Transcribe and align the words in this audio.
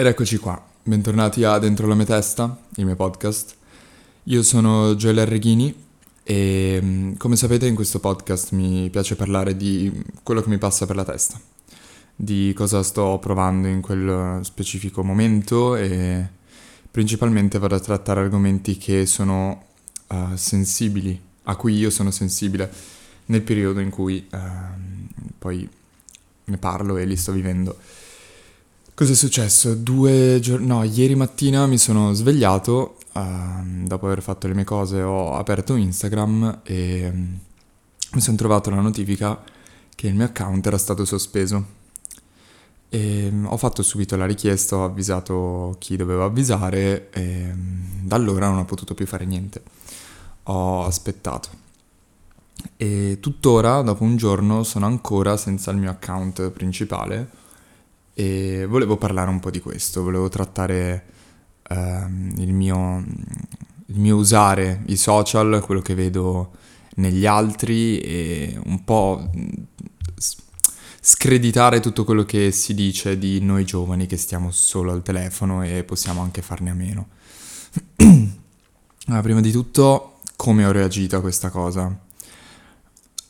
Ed 0.00 0.06
eccoci 0.06 0.38
qua, 0.38 0.58
bentornati 0.82 1.44
a 1.44 1.58
Dentro 1.58 1.86
la 1.86 1.94
mia 1.94 2.06
testa, 2.06 2.58
il 2.76 2.86
mio 2.86 2.96
podcast. 2.96 3.54
Io 4.22 4.42
sono 4.42 4.94
Joel 4.94 5.26
Reghini 5.26 5.74
e 6.22 6.78
mm, 6.82 7.16
come 7.16 7.36
sapete 7.36 7.66
in 7.66 7.74
questo 7.74 8.00
podcast 8.00 8.52
mi 8.52 8.88
piace 8.88 9.14
parlare 9.14 9.58
di 9.58 9.92
quello 10.22 10.40
che 10.40 10.48
mi 10.48 10.56
passa 10.56 10.86
per 10.86 10.96
la 10.96 11.04
testa, 11.04 11.38
di 12.16 12.54
cosa 12.56 12.82
sto 12.82 13.18
provando 13.20 13.68
in 13.68 13.82
quel 13.82 14.40
specifico 14.42 15.04
momento 15.04 15.76
e 15.76 16.26
principalmente 16.90 17.58
vado 17.58 17.74
a 17.74 17.80
trattare 17.80 18.20
argomenti 18.20 18.78
che 18.78 19.04
sono 19.04 19.64
uh, 20.06 20.34
sensibili, 20.34 21.20
a 21.42 21.56
cui 21.56 21.76
io 21.76 21.90
sono 21.90 22.10
sensibile 22.10 22.72
nel 23.26 23.42
periodo 23.42 23.80
in 23.80 23.90
cui 23.90 24.26
uh, 24.32 24.38
poi 25.36 25.68
ne 26.44 26.56
parlo 26.56 26.96
e 26.96 27.04
li 27.04 27.16
sto 27.16 27.32
vivendo. 27.32 27.76
Cos'è 28.94 29.14
successo? 29.14 29.74
Due 29.74 30.38
giorni... 30.40 30.66
No, 30.66 30.82
ieri 30.82 31.14
mattina 31.14 31.66
mi 31.66 31.78
sono 31.78 32.12
svegliato, 32.12 32.96
uh, 33.14 33.86
dopo 33.86 34.06
aver 34.06 34.20
fatto 34.20 34.46
le 34.46 34.54
mie 34.54 34.64
cose 34.64 35.00
ho 35.00 35.36
aperto 35.36 35.74
Instagram 35.74 36.60
e 36.64 37.10
um, 37.10 37.38
mi 38.12 38.20
sono 38.20 38.36
trovato 38.36 38.68
la 38.68 38.80
notifica 38.80 39.42
che 39.94 40.08
il 40.08 40.14
mio 40.14 40.26
account 40.26 40.66
era 40.66 40.76
stato 40.76 41.04
sospeso. 41.06 41.78
E 42.90 43.28
um, 43.30 43.46
ho 43.48 43.56
fatto 43.56 43.82
subito 43.82 44.16
la 44.16 44.26
richiesta, 44.26 44.76
ho 44.76 44.84
avvisato 44.84 45.76
chi 45.78 45.96
dovevo 45.96 46.24
avvisare 46.24 47.08
e 47.10 47.50
um, 47.52 48.02
da 48.02 48.16
allora 48.16 48.48
non 48.48 48.58
ho 48.58 48.64
potuto 48.66 48.92
più 48.94 49.06
fare 49.06 49.24
niente. 49.24 49.62
Ho 50.44 50.84
aspettato. 50.84 51.48
E 52.76 53.16
tuttora, 53.18 53.80
dopo 53.80 54.04
un 54.04 54.16
giorno, 54.16 54.62
sono 54.62 54.84
ancora 54.84 55.38
senza 55.38 55.70
il 55.70 55.78
mio 55.78 55.90
account 55.90 56.50
principale 56.50 57.38
e 58.20 58.66
volevo 58.66 58.98
parlare 58.98 59.30
un 59.30 59.40
po' 59.40 59.50
di 59.50 59.60
questo, 59.60 60.02
volevo 60.02 60.28
trattare 60.28 61.04
ehm, 61.66 62.34
il, 62.36 62.52
mio, 62.52 63.02
il 63.86 63.98
mio 63.98 64.16
usare 64.16 64.82
i 64.88 64.96
social, 64.96 65.62
quello 65.64 65.80
che 65.80 65.94
vedo 65.94 66.52
negli 66.96 67.24
altri 67.24 67.98
e 68.00 68.60
un 68.62 68.84
po' 68.84 69.30
screditare 71.00 71.80
tutto 71.80 72.04
quello 72.04 72.24
che 72.24 72.50
si 72.50 72.74
dice 72.74 73.16
di 73.16 73.40
noi 73.40 73.64
giovani 73.64 74.04
che 74.04 74.18
stiamo 74.18 74.50
solo 74.50 74.92
al 74.92 75.02
telefono 75.02 75.62
e 75.62 75.82
possiamo 75.84 76.20
anche 76.20 76.42
farne 76.42 76.68
a 76.68 76.74
meno. 76.74 77.08
allora, 79.06 79.22
prima 79.22 79.40
di 79.40 79.50
tutto, 79.50 80.18
come 80.36 80.66
ho 80.66 80.72
reagito 80.72 81.16
a 81.16 81.20
questa 81.22 81.48
cosa? 81.48 81.98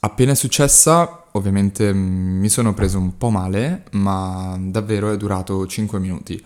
Appena 0.00 0.33
è 0.33 0.34
successa, 0.34 1.19
ovviamente 1.33 1.92
mi 1.92 2.48
sono 2.48 2.75
preso 2.75 2.98
un 2.98 3.17
po' 3.17 3.31
male, 3.31 3.84
ma 3.92 4.56
davvero 4.61 5.12
è 5.12 5.17
durato 5.17 5.67
5 5.67 5.98
minuti, 5.98 6.42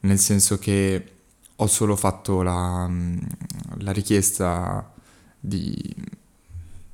nel 0.00 0.18
senso 0.18 0.58
che 0.58 1.12
ho 1.56 1.66
solo 1.66 1.96
fatto 1.96 2.42
la, 2.42 2.88
la 3.78 3.92
richiesta 3.92 4.92
di, 5.40 5.94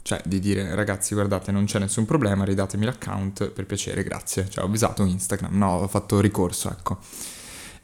cioè, 0.02 0.20
di 0.24 0.38
dire 0.38 0.74
ragazzi 0.74 1.14
guardate 1.14 1.52
non 1.52 1.64
c'è 1.64 1.78
nessun 1.78 2.06
problema, 2.06 2.44
ridatemi 2.44 2.84
l'account, 2.84 3.50
per 3.50 3.66
piacere, 3.66 4.02
grazie. 4.02 4.48
Cioè 4.48 4.64
ho 4.64 4.66
avvisato 4.66 5.04
Instagram, 5.04 5.56
no, 5.56 5.72
ho 5.78 5.88
fatto 5.88 6.20
ricorso, 6.20 6.70
ecco. 6.70 6.98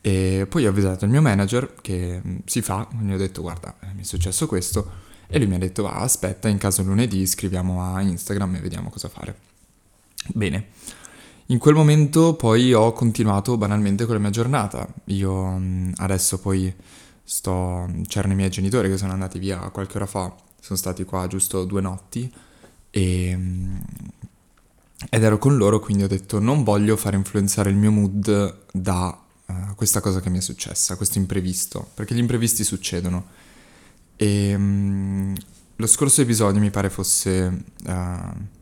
E 0.01 0.47
poi 0.49 0.67
ho 0.67 0.71
avvisato 0.71 1.05
il 1.05 1.11
mio 1.11 1.21
manager 1.21 1.75
che 1.83 2.23
si 2.47 2.63
fa, 2.63 2.89
gli 2.99 3.13
ho 3.13 3.19
detto 3.19 3.43
guarda, 3.43 3.75
mi 3.95 4.01
è 4.01 4.05
successo 4.05 4.47
questo 4.47 5.09
e 5.27 5.39
lui 5.39 5.47
mi 5.47 5.55
ha 5.55 5.59
detto, 5.59 5.87
ah, 5.87 6.01
aspetta, 6.01 6.49
in 6.49 6.59
caso 6.59 6.83
lunedì 6.83 7.27
scriviamo 7.27 7.83
a 7.83 8.01
Instagram 8.01 8.57
e 8.57 8.61
vediamo 8.61 8.91
cosa 8.91 9.09
fare. 9.09 9.50
Bene. 10.29 10.69
In 11.47 11.59
quel 11.59 11.75
momento 11.75 12.35
poi 12.35 12.73
ho 12.73 12.93
continuato 12.93 13.57
banalmente 13.57 14.05
con 14.05 14.15
la 14.15 14.21
mia 14.21 14.31
giornata. 14.31 14.87
Io 15.07 15.59
mm, 15.59 15.93
adesso 15.97 16.39
poi 16.39 16.73
sto... 17.25 17.89
c'erano 18.07 18.35
i 18.35 18.37
miei 18.37 18.51
genitori 18.51 18.89
che 18.89 18.97
sono 18.97 19.13
andati 19.13 19.39
via 19.39 19.59
qualche 19.71 19.97
ora 19.97 20.07
fa, 20.07 20.33
sono 20.61 20.79
stati 20.79 21.05
qua 21.05 21.27
giusto 21.27 21.65
due 21.65 21.81
notti 21.81 22.33
e... 22.91 23.35
Mm, 23.37 23.77
ed 25.09 25.23
ero 25.23 25.39
con 25.39 25.57
loro, 25.57 25.81
quindi 25.81 26.03
ho 26.03 26.09
detto 26.09 26.39
non 26.39 26.63
voglio 26.63 26.95
far 26.95 27.15
influenzare 27.15 27.71
il 27.71 27.77
mio 27.77 27.91
mood 27.91 28.67
da 28.71 29.19
uh, 29.47 29.75
questa 29.75 30.01
cosa 30.01 30.21
che 30.21 30.29
mi 30.29 30.39
è 30.39 30.43
successa, 30.43 30.97
questo 30.97 31.17
imprevisto, 31.17 31.89
perché 31.95 32.15
gli 32.15 32.19
imprevisti 32.19 32.65
succedono 32.65 33.29
e 34.17 34.55
um, 34.55 35.35
lo 35.77 35.87
scorso 35.87 36.21
episodio 36.21 36.61
mi 36.61 36.69
pare 36.69 36.91
fosse 36.91 37.65
uh, 37.87 38.60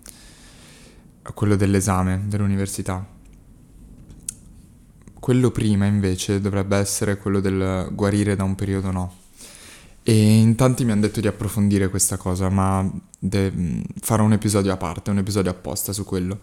quello 1.32 1.56
dell'esame 1.56 2.24
dell'università. 2.26 3.06
Quello 5.18 5.50
prima 5.50 5.86
invece 5.86 6.40
dovrebbe 6.40 6.76
essere 6.76 7.18
quello 7.18 7.40
del 7.40 7.90
guarire 7.92 8.36
da 8.36 8.44
un 8.44 8.54
periodo 8.54 8.90
no. 8.90 9.14
E 10.02 10.38
in 10.38 10.54
tanti 10.54 10.84
mi 10.86 10.92
hanno 10.92 11.02
detto 11.02 11.20
di 11.20 11.26
approfondire 11.26 11.90
questa 11.90 12.16
cosa, 12.16 12.48
ma 12.48 12.90
de- 13.18 13.82
farò 14.00 14.24
un 14.24 14.32
episodio 14.32 14.72
a 14.72 14.78
parte, 14.78 15.10
un 15.10 15.18
episodio 15.18 15.50
apposta 15.50 15.92
su 15.92 16.04
quello. 16.04 16.38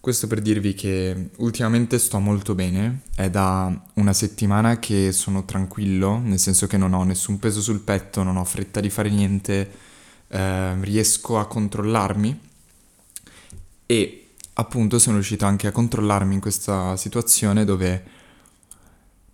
Questo 0.00 0.26
per 0.26 0.40
dirvi 0.40 0.74
che 0.74 1.30
ultimamente 1.36 1.98
sto 1.98 2.18
molto 2.18 2.54
bene, 2.54 3.02
è 3.14 3.30
da 3.30 3.72
una 3.94 4.12
settimana 4.12 4.78
che 4.78 5.12
sono 5.12 5.44
tranquillo, 5.44 6.18
nel 6.18 6.38
senso 6.38 6.66
che 6.66 6.76
non 6.76 6.94
ho 6.94 7.04
nessun 7.04 7.38
peso 7.38 7.60
sul 7.60 7.80
petto, 7.80 8.22
non 8.22 8.36
ho 8.36 8.44
fretta 8.44 8.80
di 8.80 8.90
fare 8.90 9.10
niente, 9.10 9.70
eh, 10.28 10.80
riesco 10.80 11.38
a 11.38 11.46
controllarmi 11.46 12.40
e 13.86 14.28
appunto 14.54 14.98
sono 14.98 15.14
riuscito 15.14 15.44
anche 15.44 15.66
a 15.66 15.72
controllarmi 15.72 16.34
in 16.34 16.40
questa 16.40 16.96
situazione 16.96 17.64
dove 17.64 18.02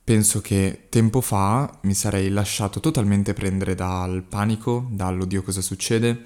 penso 0.04 0.40
che 0.40 0.86
tempo 0.88 1.20
fa 1.20 1.78
mi 1.82 1.94
sarei 1.94 2.28
lasciato 2.28 2.80
totalmente 2.80 3.32
prendere 3.32 3.74
dal 3.74 4.22
panico, 4.22 4.86
dall'oddio 4.90 5.42
cosa 5.42 5.60
succede, 5.60 6.22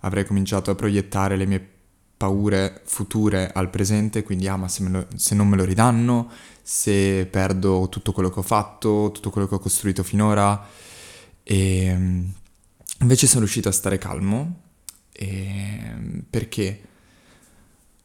avrei 0.00 0.24
cominciato 0.24 0.70
a 0.70 0.74
proiettare 0.74 1.36
le 1.36 1.46
mie 1.46 1.68
paure 2.16 2.82
future 2.84 3.52
al 3.52 3.70
presente, 3.70 4.24
quindi 4.24 4.48
ah 4.48 4.56
ma 4.56 4.68
se, 4.68 4.82
lo, 4.88 5.06
se, 5.14 5.34
non 5.34 5.46
me 5.46 5.56
lo 5.56 5.64
ridanno, 5.64 6.28
se 6.62 7.26
perdo 7.26 7.88
tutto 7.88 8.12
quello 8.12 8.28
che 8.28 8.40
ho 8.40 8.42
fatto, 8.42 9.10
tutto 9.12 9.30
quello 9.30 9.46
che 9.46 9.54
ho 9.54 9.60
costruito 9.60 10.02
finora. 10.02 10.66
E 11.44 11.84
ehm, 11.84 12.32
invece 13.00 13.26
sono 13.26 13.40
riuscito 13.40 13.68
a 13.68 13.72
stare 13.72 13.98
calmo. 13.98 14.62
Ehm, 15.12 16.24
perché 16.28 16.87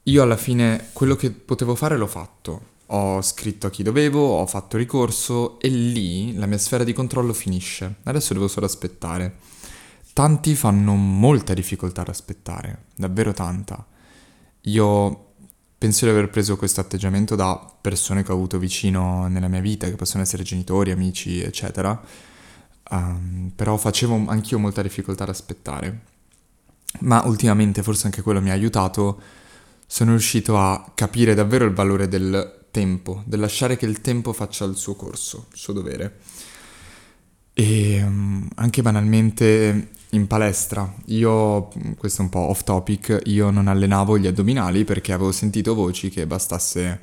io 0.04 0.22
alla 0.22 0.38
fine 0.38 0.90
quello 0.94 1.16
che 1.16 1.32
potevo 1.32 1.76
fare 1.76 1.98
l'ho 1.98 2.08
fatto. 2.08 2.72
Ho 2.88 3.22
scritto 3.22 3.68
a 3.68 3.70
chi 3.70 3.84
dovevo, 3.84 4.40
ho 4.40 4.46
fatto 4.46 4.78
ricorso 4.78 5.60
e 5.60 5.70
lì 5.70 6.36
la 6.36 6.46
mia 6.46 6.58
sfera 6.58 6.84
di 6.84 6.94
controllo 6.94 7.34
finisce. 7.34 7.96
Adesso 8.04 8.34
devo 8.34 8.48
solo 8.48 8.66
aspettare. 8.66 9.38
Tanti 10.14 10.56
fanno 10.56 10.94
molta 10.94 11.54
difficoltà 11.54 12.02
ad 12.02 12.10
aspettare, 12.10 12.86
davvero 12.96 13.34
tanta. 13.34 13.84
Io 14.64 15.32
penso 15.78 16.06
di 16.06 16.12
aver 16.12 16.30
preso 16.30 16.56
questo 16.56 16.82
atteggiamento 16.82 17.36
da 17.36 17.60
persone 17.82 18.24
che 18.24 18.32
ho 18.32 18.36
avuto 18.36 18.60
vicino 18.60 19.28
nella 19.28 19.48
mia 19.48 19.60
vita, 19.60 19.88
che 19.88 19.96
possono 19.96 20.22
essere 20.22 20.44
genitori, 20.44 20.92
amici, 20.92 21.42
eccetera, 21.42 22.00
um, 22.92 23.52
però 23.56 23.76
facevo 23.76 24.26
anch'io 24.28 24.60
molta 24.60 24.82
difficoltà 24.82 25.24
ad 25.24 25.30
aspettare. 25.30 26.02
Ma 27.00 27.24
ultimamente, 27.26 27.82
forse 27.82 28.06
anche 28.06 28.22
quello 28.22 28.40
mi 28.40 28.52
ha 28.52 28.54
aiutato, 28.54 29.20
sono 29.86 30.12
riuscito 30.12 30.58
a 30.58 30.92
capire 30.96 31.34
davvero 31.34 31.66
il 31.66 31.74
valore 31.74 32.08
del 32.08 32.62
tempo, 32.72 33.22
del 33.26 33.40
lasciare 33.40 33.78
che 33.78 33.86
il 33.86 34.02
tempo 34.02 34.34
faccia 34.34 34.66
il 34.66 34.76
suo 34.76 34.96
corso, 34.96 35.46
il 35.52 35.58
suo 35.58 35.74
dovere. 35.74 36.20
E 37.54 38.02
um, 38.02 38.50
anche 38.56 38.82
banalmente 38.82 39.90
in 40.10 40.26
palestra, 40.26 40.92
io, 41.06 41.70
questo 41.98 42.22
è 42.22 42.26
un 42.26 42.32
po' 42.32 42.40
off 42.40 42.64
topic, 42.64 43.22
io 43.26 43.52
non 43.52 43.68
allenavo 43.68 44.18
gli 44.18 44.26
addominali 44.26 44.86
perché 44.86 45.14
avevo 45.14 45.32
sentito 45.32 45.76
voci 45.76 46.10
che 46.10 46.26
bastasse, 46.26 47.00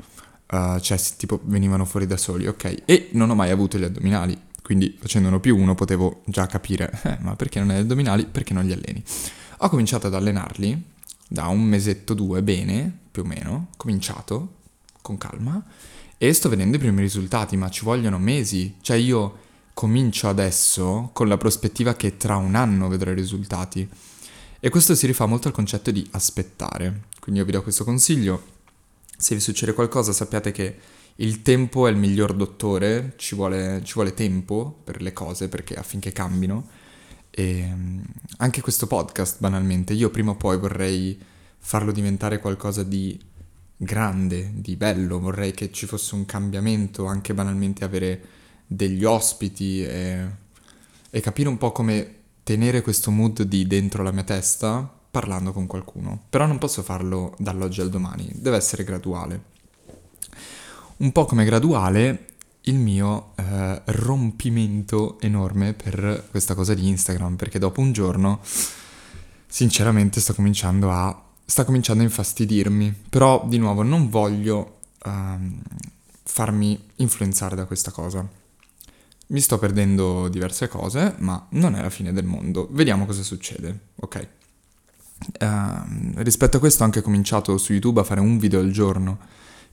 uh, 0.50 0.80
cioè 0.80 0.98
tipo 1.16 1.40
venivano 1.44 1.84
fuori 1.84 2.06
da 2.06 2.16
soli, 2.16 2.48
ok? 2.48 2.82
E 2.84 3.10
non 3.12 3.30
ho 3.30 3.36
mai 3.36 3.50
avuto 3.50 3.78
gli 3.78 3.84
addominali, 3.84 4.36
quindi 4.60 4.96
facendo 4.98 5.28
uno 5.28 5.38
più 5.38 5.56
uno 5.56 5.76
potevo 5.76 6.22
già 6.24 6.46
capire, 6.46 6.90
eh, 7.04 7.18
ma 7.20 7.36
perché 7.36 7.60
non 7.60 7.70
hai 7.70 7.76
gli 7.76 7.80
addominali? 7.80 8.26
Perché 8.26 8.52
non 8.52 8.64
li 8.64 8.72
alleni? 8.72 9.02
Ho 9.58 9.68
cominciato 9.68 10.08
ad 10.08 10.14
allenarli 10.14 10.84
da 11.32 11.46
un 11.46 11.62
mesetto, 11.62 12.12
due, 12.12 12.42
bene, 12.42 12.92
più 13.08 13.22
o 13.22 13.24
meno, 13.24 13.68
cominciato 13.76 14.54
con 15.00 15.16
calma 15.16 15.64
e 16.18 16.32
sto 16.32 16.48
vedendo 16.48 16.76
i 16.76 16.80
primi 16.80 17.02
risultati, 17.02 17.56
ma 17.56 17.70
ci 17.70 17.84
vogliono 17.84 18.18
mesi, 18.18 18.74
cioè 18.80 18.96
io 18.96 19.38
comincio 19.72 20.28
adesso 20.28 21.10
con 21.12 21.28
la 21.28 21.36
prospettiva 21.36 21.94
che 21.94 22.16
tra 22.16 22.34
un 22.36 22.56
anno 22.56 22.88
vedrò 22.88 23.12
i 23.12 23.14
risultati. 23.14 23.88
E 24.58 24.68
questo 24.70 24.96
si 24.96 25.06
rifà 25.06 25.26
molto 25.26 25.46
al 25.46 25.54
concetto 25.54 25.92
di 25.92 26.04
aspettare. 26.10 27.04
Quindi 27.20 27.40
io 27.40 27.46
vi 27.46 27.52
do 27.52 27.62
questo 27.62 27.84
consiglio. 27.84 28.42
Se 29.16 29.36
vi 29.36 29.40
succede 29.40 29.72
qualcosa 29.72 30.12
sappiate 30.12 30.50
che 30.50 30.76
il 31.14 31.42
tempo 31.42 31.86
è 31.86 31.90
il 31.90 31.96
miglior 31.96 32.34
dottore, 32.34 33.14
ci 33.16 33.36
vuole, 33.36 33.80
ci 33.84 33.94
vuole 33.94 34.12
tempo 34.12 34.80
per 34.82 35.00
le 35.00 35.12
cose 35.12 35.48
perché 35.48 35.76
affinché 35.76 36.10
cambino. 36.10 36.66
E 37.30 37.68
mm, 37.72 38.00
anche 38.38 38.60
questo 38.60 38.86
podcast, 38.86 39.38
banalmente, 39.38 39.92
io 39.92 40.10
prima 40.10 40.32
o 40.32 40.36
poi 40.36 40.58
vorrei 40.58 41.18
farlo 41.58 41.92
diventare 41.92 42.38
qualcosa 42.38 42.82
di 42.82 43.18
grande, 43.76 44.50
di 44.54 44.76
bello, 44.76 45.18
vorrei 45.18 45.52
che 45.52 45.70
ci 45.72 45.86
fosse 45.86 46.14
un 46.14 46.26
cambiamento, 46.26 47.06
anche 47.06 47.32
banalmente 47.32 47.84
avere 47.84 48.22
degli 48.66 49.04
ospiti 49.04 49.82
e, 49.84 50.26
e 51.10 51.20
capire 51.20 51.48
un 51.48 51.58
po' 51.58 51.72
come 51.72 52.14
tenere 52.42 52.82
questo 52.82 53.10
mood 53.10 53.42
di 53.42 53.66
dentro 53.66 54.02
la 54.02 54.12
mia 54.12 54.24
testa 54.24 54.88
parlando 55.10 55.52
con 55.52 55.66
qualcuno. 55.66 56.24
Però 56.28 56.46
non 56.46 56.58
posso 56.58 56.82
farlo 56.82 57.34
dall'oggi 57.38 57.80
al 57.80 57.90
domani, 57.90 58.30
deve 58.34 58.56
essere 58.56 58.84
graduale. 58.84 59.42
Un 60.98 61.12
po' 61.12 61.24
come 61.24 61.44
graduale 61.44 62.26
il 62.62 62.76
mio 62.76 63.32
eh, 63.36 63.82
rompimento 63.86 65.18
enorme 65.20 65.72
per 65.72 66.26
questa 66.30 66.54
cosa 66.54 66.74
di 66.74 66.86
Instagram, 66.88 67.36
perché 67.36 67.58
dopo 67.58 67.80
un 67.80 67.92
giorno 67.92 68.40
sinceramente 69.46 70.20
sto 70.20 70.34
cominciando 70.34 70.90
a 70.90 71.24
sta 71.50 71.64
cominciando 71.64 72.02
a 72.02 72.06
infastidirmi, 72.06 72.94
però 73.08 73.44
di 73.46 73.58
nuovo 73.58 73.82
non 73.82 74.08
voglio 74.08 74.78
um, 75.04 75.60
farmi 76.22 76.80
influenzare 76.96 77.56
da 77.56 77.64
questa 77.64 77.90
cosa. 77.90 78.26
Mi 79.26 79.40
sto 79.40 79.58
perdendo 79.58 80.28
diverse 80.28 80.68
cose, 80.68 81.14
ma 81.18 81.44
non 81.50 81.74
è 81.74 81.82
la 81.82 81.90
fine 81.90 82.12
del 82.12 82.24
mondo. 82.24 82.68
Vediamo 82.70 83.04
cosa 83.04 83.24
succede, 83.24 83.78
ok? 83.96 84.28
Uh, 85.40 86.22
rispetto 86.22 86.56
a 86.56 86.60
questo 86.60 86.82
ho 86.82 86.86
anche 86.86 87.02
cominciato 87.02 87.58
su 87.58 87.72
YouTube 87.72 88.00
a 88.00 88.04
fare 88.04 88.20
un 88.20 88.38
video 88.38 88.60
al 88.60 88.70
giorno 88.70 89.18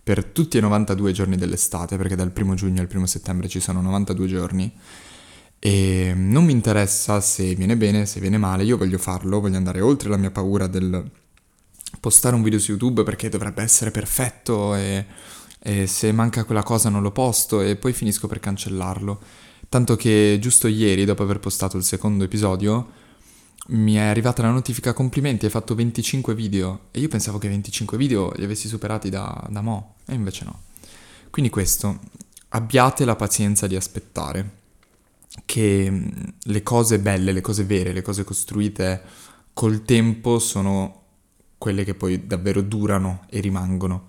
per 0.08 0.24
tutti 0.24 0.56
i 0.56 0.62
92 0.62 1.12
giorni 1.12 1.36
dell'estate, 1.36 1.98
perché 1.98 2.16
dal 2.16 2.32
primo 2.32 2.54
giugno 2.54 2.80
al 2.80 2.88
primo 2.88 3.06
settembre 3.06 3.50
ci 3.50 3.60
sono 3.60 3.82
92 3.82 4.28
giorni. 4.28 4.74
E 5.60 6.14
non 6.16 6.46
mi 6.46 6.54
interessa 6.54 7.20
se 7.20 7.54
viene 7.56 7.76
bene, 7.76 8.06
se 8.06 8.22
viene 8.22 8.38
male, 8.38 8.64
io 8.64 8.78
voglio 8.78 9.00
farlo, 9.00 9.42
voglio 9.42 9.58
andare 9.58 9.82
oltre 9.82 10.08
la 10.08 10.16
mia 10.16 10.32
paura 10.32 10.68
del 10.68 11.12
postare 12.00 12.36
un 12.36 12.42
video 12.42 12.58
su 12.58 12.72
YouTube 12.72 13.04
perché 13.04 13.28
dovrebbe 13.28 13.62
essere 13.62 13.92
perfetto 13.92 14.76
e, 14.76 15.06
e 15.60 15.88
se 15.88 16.10
manca 16.14 16.46
quella 16.46 16.64
cosa 16.64 16.88
non 16.88 17.02
lo 17.02 17.12
posto 17.12 17.60
e 17.60 17.76
poi 17.76 17.92
finisco 17.92 18.28
per 18.28 18.40
cancellarlo. 18.40 19.20
Tanto 19.68 19.98
che 19.98 20.38
giusto 20.40 20.70
ieri, 20.70 21.04
dopo 21.04 21.24
aver 21.24 21.40
postato 21.40 21.76
il 21.76 21.84
secondo 21.84 22.24
episodio, 22.24 22.92
mi 23.70 23.96
è 23.96 24.00
arrivata 24.02 24.42
la 24.42 24.52
notifica 24.52 24.94
complimenti, 24.94 25.46
hai 25.46 25.52
fatto 25.52 25.76
25 25.76 26.34
video 26.34 26.88
e 26.92 27.00
io 27.00 27.08
pensavo 27.08 27.38
che 27.38 27.50
25 27.50 27.98
video 27.98 28.32
li 28.36 28.44
avessi 28.44 28.68
superati 28.68 29.10
da, 29.10 29.46
da 29.50 29.62
mo' 29.62 29.96
e 30.06 30.14
invece 30.14 30.46
no. 30.46 30.62
Quindi 31.30 31.52
questo, 31.52 32.00
abbiate 32.50 33.04
la 33.04 33.16
pazienza 33.16 33.68
di 33.68 33.76
aspettare 33.76 34.52
che 35.46 35.90
mm, 35.90 36.08
le 36.44 36.64
cose 36.64 37.00
belle, 37.00 37.32
le 37.32 37.42
cose 37.42 37.64
vere, 37.64 37.92
le 37.92 38.02
cose 38.02 38.24
costruite 38.24 39.02
col 39.54 39.84
tempo 39.84 40.40
sono 40.40 41.04
quelle 41.58 41.84
che 41.84 41.96
poi 41.96 42.26
davvero 42.26 42.62
durano 42.62 43.26
e 43.30 43.40
rimangono. 43.40 44.06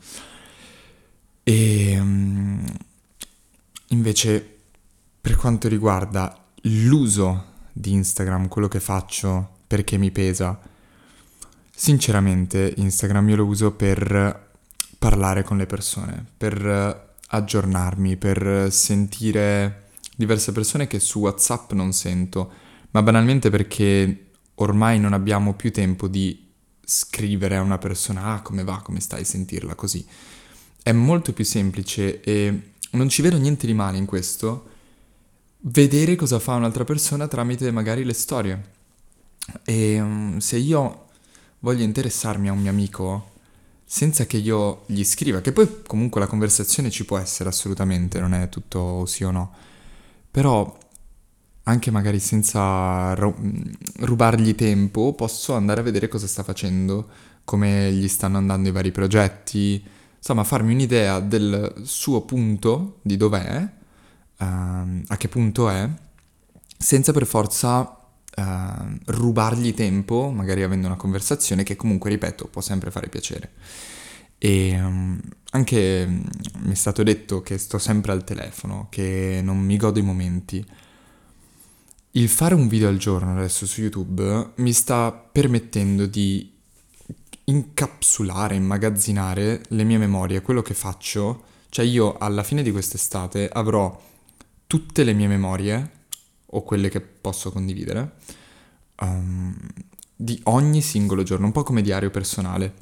E 1.43 1.99
um, 1.99 2.65
invece 3.89 4.57
per 5.21 5.37
quanto 5.37 5.69
riguarda 5.69 6.45
l'uso 6.63 7.48
di 7.79 7.93
Instagram, 7.93 8.49
quello 8.49 8.69
che 8.69 8.81
faccio 8.81 9.57
perché 9.67 9.99
mi 9.99 10.11
pesa, 10.11 10.59
sinceramente 11.71 12.75
Instagram 12.77 13.29
io 13.29 13.37
lo 13.37 13.45
uso 13.45 13.73
per 13.73 14.49
parlare 14.99 15.45
con 15.45 15.57
le 15.57 15.67
persone, 15.67 16.25
per 16.37 17.15
aggiornarmi, 17.29 18.17
per 18.17 18.73
sentire 18.73 19.91
diverse 20.17 20.51
persone 20.51 20.89
che 20.89 20.99
su 20.99 21.21
WhatsApp 21.21 21.73
non 21.73 21.93
sento, 21.93 22.51
ma 22.91 23.03
banalmente 23.03 23.51
perché 23.51 24.31
ormai 24.57 24.99
non 24.99 25.13
abbiamo 25.13 25.55
più 25.55 25.71
tempo 25.71 26.09
di 26.09 26.47
scrivere 26.85 27.57
a 27.57 27.61
una 27.61 27.79
persona 27.79 28.35
ah 28.35 28.43
come 28.43 28.65
va, 28.65 28.81
come 28.83 28.99
stai, 28.99 29.25
sentirla 29.25 29.75
così. 29.77 30.05
È 30.83 30.91
molto 30.91 31.33
più 31.33 31.45
semplice 31.45 32.21
e 32.23 32.73
non 32.93 33.09
ci 33.09 33.23
vedo 33.23 33.37
niente 33.37 33.67
di 33.67 33.75
male 33.75 33.99
in 33.99 34.07
questo, 34.07 34.71
vedere 35.61 36.17
cosa 36.17 36.39
fa 36.39 36.55
un'altra 36.55 36.85
persona 36.85 37.29
tramite 37.29 37.71
magari 37.71 38.05
le 38.05 38.13
storie. 38.13 38.77
E 39.65 40.01
um, 40.01 40.39
se 40.39 40.57
io 40.57 41.07
voglio 41.61 41.83
interessarmi 41.83 42.49
a 42.49 42.53
un 42.53 42.61
mio 42.61 42.71
amico 42.71 43.31
senza 43.85 44.27
che 44.27 44.37
io 44.37 44.83
gli 44.87 45.03
scriva, 45.03 45.41
che 45.41 45.53
poi 45.53 45.83
comunque 45.87 46.21
la 46.21 46.27
conversazione 46.27 46.91
ci 46.91 47.05
può 47.07 47.17
essere 47.19 47.49
assolutamente, 47.49 48.21
non 48.21 48.35
è 48.35 48.49
tutto 48.51 49.07
sì 49.07 49.25
o 49.25 49.31
no, 49.31 49.55
però 50.31 50.77
anche 51.63 51.91
magari 51.91 52.19
senza 52.19 53.15
rubargli 53.15 54.55
tempo, 54.55 55.15
posso 55.15 55.55
andare 55.55 55.81
a 55.81 55.85
vedere 55.85 56.09
cosa 56.09 56.27
sta 56.27 56.43
facendo, 56.43 57.09
come 57.45 57.91
gli 57.93 58.09
stanno 58.09 58.37
andando 58.37 58.69
i 58.69 58.73
vari 58.73 58.93
progetti, 58.93 59.83
insomma 60.17 60.45
farmi 60.45 60.75
un'idea 60.75 61.21
del 61.21 61.81
suo 61.85 62.23
punto, 62.23 62.99
di 63.03 63.17
dov'è, 63.17 63.77
uh, 64.39 64.45
a 64.45 65.17
che 65.17 65.29
punto 65.29 65.69
è, 65.69 65.89
senza 66.77 67.13
per 67.13 67.27
forza 67.27 67.81
uh, 68.37 68.43
rubargli 69.07 69.75
tempo, 69.75 70.31
magari 70.31 70.63
avendo 70.63 70.87
una 70.87 70.97
conversazione 70.97 71.63
che 71.63 71.77
comunque, 71.77 72.11
ripeto, 72.11 72.47
può 72.47 72.61
sempre 72.61 72.91
fare 72.91 73.09
piacere. 73.09 73.53
E 74.39 74.81
um, 74.81 75.21
anche 75.51 76.05
um, 76.07 76.25
mi 76.61 76.73
è 76.73 76.77
stato 76.77 77.03
detto 77.03 77.43
che 77.43 77.59
sto 77.59 77.79
sempre 77.79 78.13
al 78.13 78.25
telefono, 78.25 78.87
che 78.91 79.41
non 79.43 79.59
mi 79.59 79.77
godo 79.77 79.99
i 79.99 80.03
momenti 80.03 80.67
il 82.13 82.29
fare 82.29 82.55
un 82.55 82.69
video 82.69 82.89
al 82.89 82.97
giorno 82.97 83.37
adesso 83.37 83.67
su 83.67 83.83
YouTube 83.83 84.53
mi 84.57 84.73
sta 84.73 85.13
permettendo 85.13 86.07
di 86.07 86.53
incapsulare, 87.45 88.57
immagazzinare 88.57 89.63
le 89.69 89.85
mie 89.85 89.99
memorie, 89.99 90.43
quello 90.43 90.63
che 90.63 90.75
faccio. 90.75 91.45
Cioè 91.69 91.85
io 91.85 92.17
alla 92.17 92.43
fine 92.43 92.63
di 92.63 92.73
quest'estate 92.73 93.49
avrò 93.49 94.01
tutte 94.69 95.03
le 95.03 95.15
mie 95.15 95.27
memorie, 95.27 95.91
o 96.51 96.63
quelle 96.63 96.91
che 96.91 97.01
posso 97.01 97.51
condividere, 97.51 98.13
um, 99.01 99.57
di 100.15 100.39
ogni 100.45 100.83
singolo 100.83 101.23
giorno, 101.23 101.47
un 101.47 101.53
po' 101.53 101.63
come 101.63 101.83
diario 101.83 102.11
personale. 102.11 102.75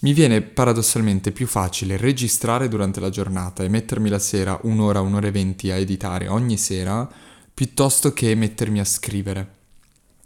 Mi 0.00 0.12
viene 0.12 0.42
paradossalmente 0.42 1.32
più 1.32 1.46
facile 1.46 1.96
registrare 1.96 2.68
durante 2.68 3.00
la 3.00 3.10
giornata 3.10 3.64
e 3.64 3.68
mettermi 3.68 4.08
la 4.08 4.18
sera 4.18 4.58
un'ora, 4.62 5.00
un'ora 5.00 5.26
e 5.26 5.32
venti 5.32 5.70
a 5.70 5.76
editare 5.76 6.28
ogni 6.28 6.56
sera 6.56 7.10
piuttosto 7.52 8.12
che 8.12 8.34
mettermi 8.34 8.78
a 8.80 8.84
scrivere 8.84 9.54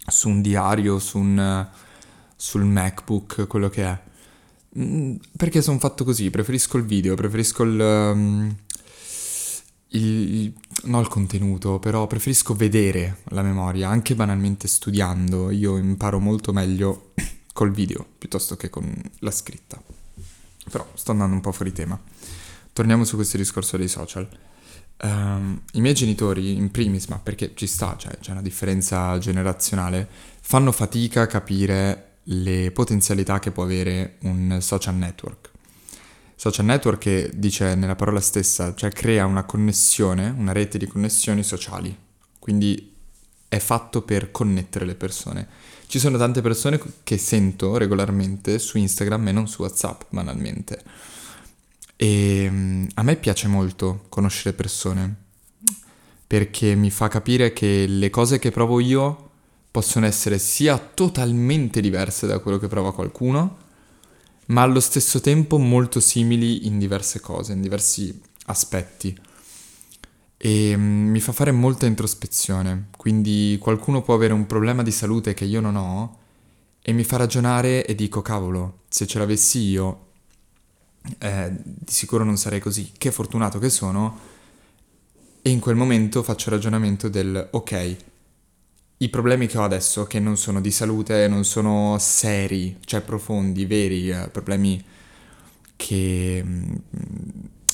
su 0.06 0.28
un 0.28 0.42
diario, 0.42 0.98
su 0.98 1.18
un, 1.18 1.66
sul 2.36 2.64
MacBook, 2.64 3.46
quello 3.46 3.70
che 3.70 3.84
è. 3.84 3.98
Mm, 4.78 5.16
perché 5.36 5.62
sono 5.62 5.78
fatto 5.78 6.04
così, 6.04 6.28
preferisco 6.28 6.76
il 6.76 6.84
video, 6.84 7.14
preferisco 7.14 7.62
il, 7.62 7.80
um, 7.80 8.56
il, 9.90 10.52
non 10.84 11.00
il 11.00 11.08
contenuto, 11.08 11.78
però 11.78 12.06
preferisco 12.06 12.54
vedere 12.54 13.18
la 13.28 13.42
memoria, 13.42 13.88
anche 13.88 14.14
banalmente 14.14 14.68
studiando, 14.68 15.50
io 15.50 15.76
imparo 15.76 16.18
molto 16.18 16.52
meglio 16.52 17.12
col 17.52 17.70
video 17.70 18.06
piuttosto 18.18 18.56
che 18.56 18.68
con 18.68 18.92
la 19.20 19.30
scritta. 19.30 19.80
Però 20.70 20.86
sto 20.94 21.12
andando 21.12 21.34
un 21.34 21.40
po' 21.40 21.52
fuori 21.52 21.72
tema. 21.72 21.98
Torniamo 22.72 23.04
su 23.04 23.16
questo 23.16 23.36
discorso 23.38 23.76
dei 23.76 23.88
social. 23.88 24.28
Um, 25.00 25.62
I 25.72 25.80
miei 25.80 25.94
genitori, 25.94 26.56
in 26.56 26.70
primis, 26.70 27.06
ma 27.06 27.18
perché 27.18 27.52
ci 27.54 27.66
sta, 27.66 27.96
cioè 27.96 28.18
c'è 28.18 28.32
una 28.32 28.42
differenza 28.42 29.16
generazionale, 29.18 30.08
fanno 30.40 30.72
fatica 30.72 31.22
a 31.22 31.26
capire 31.26 32.18
le 32.24 32.70
potenzialità 32.72 33.38
che 33.38 33.50
può 33.50 33.62
avere 33.62 34.16
un 34.22 34.58
social 34.60 34.96
network. 34.96 35.47
Social 36.40 36.66
network 36.66 36.98
che 37.00 37.30
dice 37.34 37.74
nella 37.74 37.96
parola 37.96 38.20
stessa, 38.20 38.72
cioè 38.76 38.90
crea 38.90 39.26
una 39.26 39.42
connessione, 39.42 40.32
una 40.36 40.52
rete 40.52 40.78
di 40.78 40.86
connessioni 40.86 41.42
sociali, 41.42 41.96
quindi 42.38 42.94
è 43.48 43.58
fatto 43.58 44.02
per 44.02 44.30
connettere 44.30 44.84
le 44.84 44.94
persone. 44.94 45.48
Ci 45.88 45.98
sono 45.98 46.16
tante 46.16 46.40
persone 46.40 46.80
che 47.02 47.18
sento 47.18 47.76
regolarmente 47.76 48.60
su 48.60 48.78
Instagram 48.78 49.28
e 49.28 49.32
non 49.32 49.48
su 49.48 49.62
WhatsApp, 49.62 50.02
banalmente 50.10 50.82
e 52.00 52.48
mm, 52.48 52.86
a 52.94 53.02
me 53.02 53.16
piace 53.16 53.48
molto 53.48 54.04
conoscere 54.08 54.54
persone 54.54 55.26
perché 56.24 56.76
mi 56.76 56.92
fa 56.92 57.08
capire 57.08 57.52
che 57.52 57.86
le 57.88 58.08
cose 58.08 58.38
che 58.38 58.52
provo 58.52 58.78
io 58.78 59.30
possono 59.72 60.06
essere 60.06 60.38
sia 60.38 60.78
totalmente 60.78 61.80
diverse 61.80 62.28
da 62.28 62.38
quello 62.38 62.58
che 62.58 62.68
prova 62.68 62.94
qualcuno, 62.94 63.56
ma 64.48 64.62
allo 64.62 64.80
stesso 64.80 65.20
tempo 65.20 65.58
molto 65.58 66.00
simili 66.00 66.66
in 66.66 66.78
diverse 66.78 67.20
cose, 67.20 67.52
in 67.52 67.60
diversi 67.60 68.20
aspetti. 68.46 69.16
E 70.36 70.76
mm, 70.76 71.08
mi 71.08 71.20
fa 71.20 71.32
fare 71.32 71.50
molta 71.50 71.86
introspezione, 71.86 72.88
quindi 72.96 73.58
qualcuno 73.60 74.02
può 74.02 74.14
avere 74.14 74.32
un 74.32 74.46
problema 74.46 74.82
di 74.82 74.92
salute 74.92 75.34
che 75.34 75.44
io 75.44 75.60
non 75.60 75.76
ho 75.76 76.18
e 76.80 76.92
mi 76.92 77.04
fa 77.04 77.16
ragionare 77.16 77.84
e 77.84 77.94
dico 77.94 78.22
cavolo, 78.22 78.80
se 78.88 79.06
ce 79.06 79.18
l'avessi 79.18 79.58
io 79.60 80.06
eh, 81.18 81.52
di 81.52 81.92
sicuro 81.92 82.24
non 82.24 82.36
sarei 82.36 82.60
così, 82.60 82.92
che 82.96 83.10
fortunato 83.10 83.58
che 83.58 83.68
sono, 83.68 84.36
e 85.42 85.50
in 85.50 85.60
quel 85.60 85.76
momento 85.76 86.22
faccio 86.22 86.50
ragionamento 86.50 87.08
del 87.08 87.48
ok, 87.50 87.96
i 88.98 89.08
problemi 89.08 89.46
che 89.46 89.58
ho 89.58 89.62
adesso, 89.62 90.04
che 90.04 90.18
non 90.18 90.36
sono 90.36 90.60
di 90.60 90.70
salute, 90.70 91.28
non 91.28 91.44
sono 91.44 91.96
seri, 92.00 92.78
cioè 92.84 93.00
profondi, 93.00 93.64
veri, 93.64 94.10
eh, 94.10 94.28
problemi 94.28 94.82
che 95.76 96.42
mm, 96.44 96.74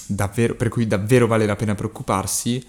davvero, 0.07 0.54
per 0.54 0.69
cui 0.69 0.87
davvero 0.87 1.26
vale 1.26 1.47
la 1.47 1.57
pena 1.57 1.75
preoccuparsi, 1.75 2.62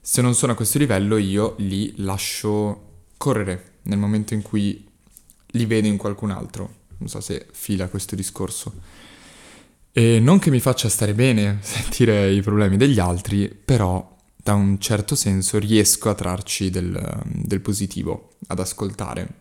se 0.00 0.20
non 0.20 0.34
sono 0.34 0.52
a 0.52 0.54
questo 0.56 0.78
livello 0.78 1.16
io 1.16 1.54
li 1.58 1.94
lascio 1.98 3.04
correre 3.16 3.74
nel 3.82 3.98
momento 3.98 4.34
in 4.34 4.42
cui 4.42 4.84
li 5.46 5.66
vedo 5.66 5.86
in 5.86 5.96
qualcun 5.96 6.32
altro. 6.32 6.80
Non 6.98 7.08
so 7.08 7.20
se 7.20 7.46
fila 7.52 7.88
questo 7.88 8.16
discorso. 8.16 8.72
E 9.92 10.18
non 10.18 10.40
che 10.40 10.50
mi 10.50 10.58
faccia 10.58 10.88
stare 10.88 11.14
bene 11.14 11.58
sentire 11.62 12.32
i 12.32 12.40
problemi 12.40 12.76
degli 12.76 12.98
altri, 12.98 13.48
però 13.48 14.10
da 14.42 14.54
un 14.54 14.80
certo 14.80 15.14
senso 15.14 15.58
riesco 15.58 16.10
a 16.10 16.14
trarci 16.14 16.70
del, 16.70 17.22
del 17.24 17.60
positivo, 17.60 18.32
ad 18.48 18.58
ascoltare 18.58 19.40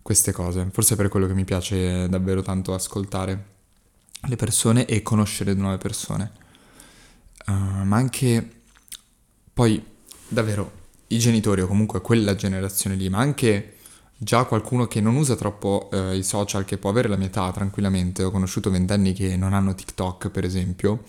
queste 0.00 0.30
cose. 0.30 0.68
Forse 0.70 0.94
è 0.94 0.96
per 0.96 1.08
quello 1.08 1.26
che 1.26 1.34
mi 1.34 1.44
piace 1.44 2.08
davvero 2.08 2.42
tanto 2.42 2.72
ascoltare 2.72 3.54
le 4.20 4.36
persone 4.36 4.86
e 4.86 5.02
conoscere 5.02 5.54
nuove 5.54 5.78
persone. 5.78 6.32
Uh, 7.46 7.52
ma 7.84 7.96
anche 7.96 8.50
poi 9.52 9.84
davvero 10.28 10.84
i 11.08 11.18
genitori 11.18 11.60
o 11.60 11.66
comunque 11.66 12.00
quella 12.00 12.34
generazione 12.34 12.96
lì, 12.96 13.08
ma 13.08 13.18
anche 13.18 13.76
già 14.16 14.44
qualcuno 14.44 14.86
che 14.86 15.00
non 15.00 15.16
usa 15.16 15.36
troppo 15.36 15.88
eh, 15.92 16.16
i 16.16 16.22
social, 16.22 16.64
che 16.64 16.78
può 16.78 16.90
avere 16.90 17.08
la 17.08 17.16
mia 17.16 17.26
età 17.26 17.50
tranquillamente, 17.52 18.22
ho 18.24 18.30
conosciuto 18.30 18.70
ventenni 18.70 19.12
che 19.12 19.36
non 19.36 19.52
hanno 19.52 19.74
TikTok 19.74 20.30
per 20.30 20.44
esempio, 20.44 21.04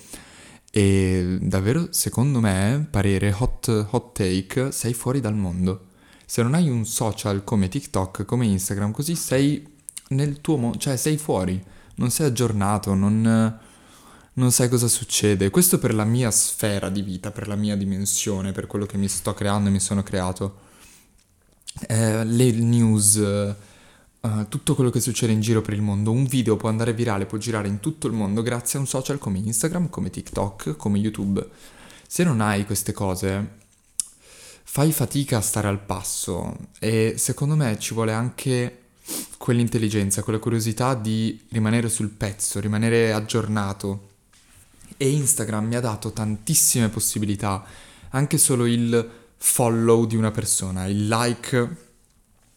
e 0.78 1.40
davvero 1.42 1.88
secondo 1.90 2.40
me, 2.40 2.86
parere 2.88 3.34
hot, 3.36 3.88
hot 3.90 4.12
take, 4.14 4.72
sei 4.72 4.94
fuori 4.94 5.20
dal 5.20 5.34
mondo. 5.34 5.88
Se 6.24 6.44
non 6.44 6.54
hai 6.54 6.70
un 6.70 6.86
social 6.86 7.44
come 7.44 7.68
TikTok, 7.68 8.26
come 8.26 8.46
Instagram, 8.46 8.92
così 8.92 9.16
sei 9.16 9.68
nel 10.10 10.40
tuo 10.40 10.58
mondo, 10.58 10.78
cioè 10.78 10.96
sei 10.96 11.18
fuori, 11.18 11.60
non 11.96 12.12
sei 12.12 12.28
aggiornato, 12.28 12.94
non 12.94 13.60
non 14.34 14.52
sai 14.52 14.70
cosa 14.70 14.88
succede. 14.88 15.50
Questo 15.50 15.80
per 15.80 15.96
la 15.96 16.06
mia 16.06 16.30
sfera 16.30 16.90
di 16.90 17.02
vita, 17.02 17.32
per 17.32 17.48
la 17.48 17.56
mia 17.56 17.76
dimensione, 17.76 18.52
per 18.52 18.68
quello 18.68 18.86
che 18.86 18.98
mi 18.98 19.08
sto 19.08 19.34
creando 19.34 19.70
e 19.70 19.72
mi 19.72 19.80
sono 19.80 20.04
creato. 20.04 20.60
Eh, 21.88 22.24
le 22.24 22.52
news, 22.52 23.56
uh, 24.22 24.48
tutto 24.48 24.76
quello 24.76 24.90
che 24.90 25.00
succede 25.00 25.32
in 25.32 25.42
giro 25.42 25.62
per 25.62 25.74
il 25.74 25.82
mondo. 25.82 26.12
Un 26.12 26.26
video 26.26 26.56
può 26.56 26.70
andare 26.70 26.94
virale, 26.94 27.26
può 27.26 27.38
girare 27.38 27.68
in 27.68 27.80
tutto 27.80 28.08
il 28.08 28.14
mondo 28.14 28.42
grazie 28.42 28.78
a 28.78 28.82
un 28.82 28.88
social 28.88 29.18
come 29.18 29.40
Instagram, 29.40 29.90
come 29.90 30.10
TikTok, 30.10 30.76
come 30.76 31.00
YouTube. 31.00 31.48
Se 32.08 32.24
non 32.24 32.42
hai 32.42 32.66
queste 32.66 32.94
cose, 32.94 33.56
fai 34.64 34.92
fatica 34.92 35.38
a 35.38 35.42
stare 35.42 35.68
al 35.68 35.80
passo 35.80 36.56
e 36.80 37.16
secondo 37.18 37.56
me 37.56 37.78
ci 37.80 37.94
vuole 37.94 38.14
anche 38.14 38.82
quell'intelligenza, 39.38 40.24
quella 40.24 40.40
curiosità 40.40 40.94
di 40.94 41.40
rimanere 41.50 41.90
sul 41.90 42.10
pezzo, 42.10 42.60
rimanere 42.60 43.14
aggiornato 43.14 44.10
e 44.98 45.10
Instagram 45.10 45.66
mi 45.66 45.76
ha 45.76 45.80
dato 45.80 46.12
tantissime 46.12 46.90
possibilità, 46.90 47.64
anche 48.10 48.38
solo 48.38 48.66
il 48.66 49.10
follow 49.38 50.06
di 50.06 50.16
una 50.16 50.32
persona, 50.32 50.86
il 50.88 51.08
like. 51.08 51.86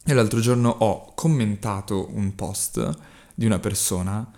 E 0.05 0.15
l'altro 0.15 0.41
giorno 0.41 0.71
ho 0.71 1.13
commentato 1.15 2.09
un 2.13 2.35
post 2.35 2.91
di 3.35 3.47
una 3.47 3.59
persona 3.59 4.29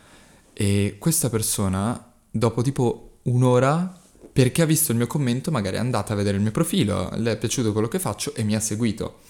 e 0.53 0.97
questa 0.99 1.31
persona, 1.31 2.13
dopo 2.31 2.63
tipo 2.63 3.19
un'ora, 3.23 3.99
perché 4.33 4.63
ha 4.63 4.67
visto 4.67 4.93
il 4.93 4.99
mio 4.99 5.07
commento, 5.07 5.51
magari 5.51 5.77
è 5.77 5.79
andata 5.79 6.13
a 6.13 6.17
vedere 6.17 6.37
il 6.37 6.43
mio 6.43 6.51
profilo, 6.51 7.11
le 7.15 7.33
è 7.33 7.39
piaciuto 7.39 7.73
quello 7.73 7.89
che 7.89 7.99
faccio 7.99 8.35
e 8.35 8.43
mi 8.43 8.55
ha 8.55 8.61
seguito. 8.61 9.21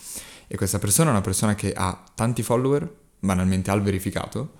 E 0.46 0.56
questa 0.56 0.78
persona 0.78 1.08
è 1.08 1.12
una 1.12 1.20
persona 1.20 1.54
che 1.54 1.72
ha 1.72 2.02
tanti 2.14 2.42
follower, 2.42 2.92
banalmente 3.18 3.70
al 3.70 3.82
verificato, 3.82 4.54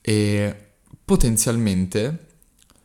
e 0.00 0.68
potenzialmente 1.04 2.26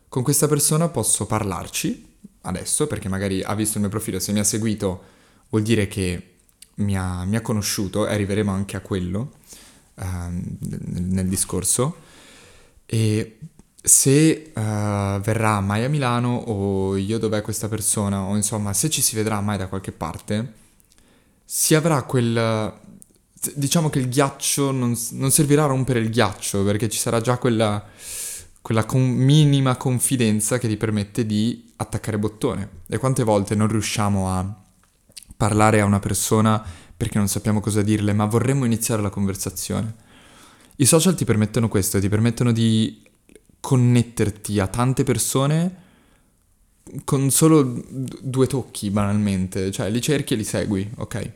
con 0.09 0.23
questa 0.23 0.47
persona 0.47 0.89
posso 0.89 1.25
parlarci 1.25 2.13
adesso, 2.41 2.87
perché 2.87 3.09
magari 3.09 3.41
ha 3.41 3.55
visto 3.55 3.75
il 3.75 3.81
mio 3.81 3.89
profilo, 3.89 4.19
se 4.19 4.31
mi 4.31 4.39
ha 4.39 4.43
seguito 4.43 5.13
vuol 5.49 5.63
dire 5.63 5.87
che 5.87 6.34
mi 6.75 6.97
ha, 6.97 7.23
mi 7.25 7.35
ha 7.35 7.41
conosciuto, 7.41 8.07
e 8.07 8.13
arriveremo 8.13 8.51
anche 8.51 8.77
a 8.77 8.81
quello 8.81 9.33
uh, 9.95 10.03
nel, 10.69 11.27
discorso. 11.27 11.97
E 12.85 13.37
se 13.81 14.51
uh, 14.53 14.59
verrà 15.19 15.59
mai 15.61 15.83
a 15.83 15.89
Milano 15.89 16.35
o 16.35 16.95
io 16.95 17.17
dov'è 17.19 17.41
questa 17.41 17.67
persona, 17.67 18.23
o 18.23 18.35
insomma 18.35 18.73
se 18.73 18.89
ci 18.89 19.01
si 19.01 19.15
vedrà 19.15 19.39
mai 19.41 19.57
da 19.57 19.67
qualche 19.67 19.91
parte, 19.91 20.53
si 21.45 21.75
avrà 21.75 22.03
quel... 22.03 22.73
diciamo 23.53 23.89
che 23.89 23.99
il 23.99 24.09
ghiaccio 24.09 24.71
non, 24.71 24.97
non 25.11 25.31
servirà 25.31 25.63
a 25.63 25.67
rompere 25.67 25.99
il 25.99 26.09
ghiaccio, 26.09 26.63
perché 26.63 26.89
ci 26.89 26.99
sarà 26.99 27.21
già 27.21 27.37
quella 27.37 27.83
quella 28.65 28.83
con- 28.85 28.99
minima 28.99 29.77
confidenza 29.77 30.57
che 30.57 30.67
ti 30.67 30.75
permette 30.75 31.23
di 31.23 31.71
attaccare 31.75 32.17
bottone. 32.17 32.81
E 32.87 32.97
quante 32.97 33.23
volte 33.23 33.53
non 33.53 33.67
riusciamo 33.67 34.27
a 34.27 34.63
parlare 35.37 35.81
a 35.81 35.85
una 35.85 35.99
persona 35.99 36.63
perché 36.95 37.17
non 37.17 37.27
sappiamo 37.27 37.59
cosa 37.59 37.81
dirle, 37.81 38.13
ma 38.13 38.25
vorremmo 38.25 38.65
iniziare 38.65 39.01
la 39.01 39.09
conversazione. 39.09 39.95
I 40.77 40.85
social 40.85 41.15
ti 41.15 41.25
permettono 41.25 41.67
questo, 41.67 41.99
ti 41.99 42.09
permettono 42.09 42.51
di 42.51 43.01
connetterti 43.59 44.59
a 44.59 44.67
tante 44.67 45.03
persone 45.03 45.83
con 47.03 47.31
solo 47.31 47.81
due 48.21 48.47
tocchi 48.47 48.91
banalmente, 48.91 49.71
cioè 49.71 49.89
li 49.89 50.01
cerchi 50.01 50.33
e 50.33 50.37
li 50.37 50.43
segui, 50.43 50.89
ok? 50.97 51.31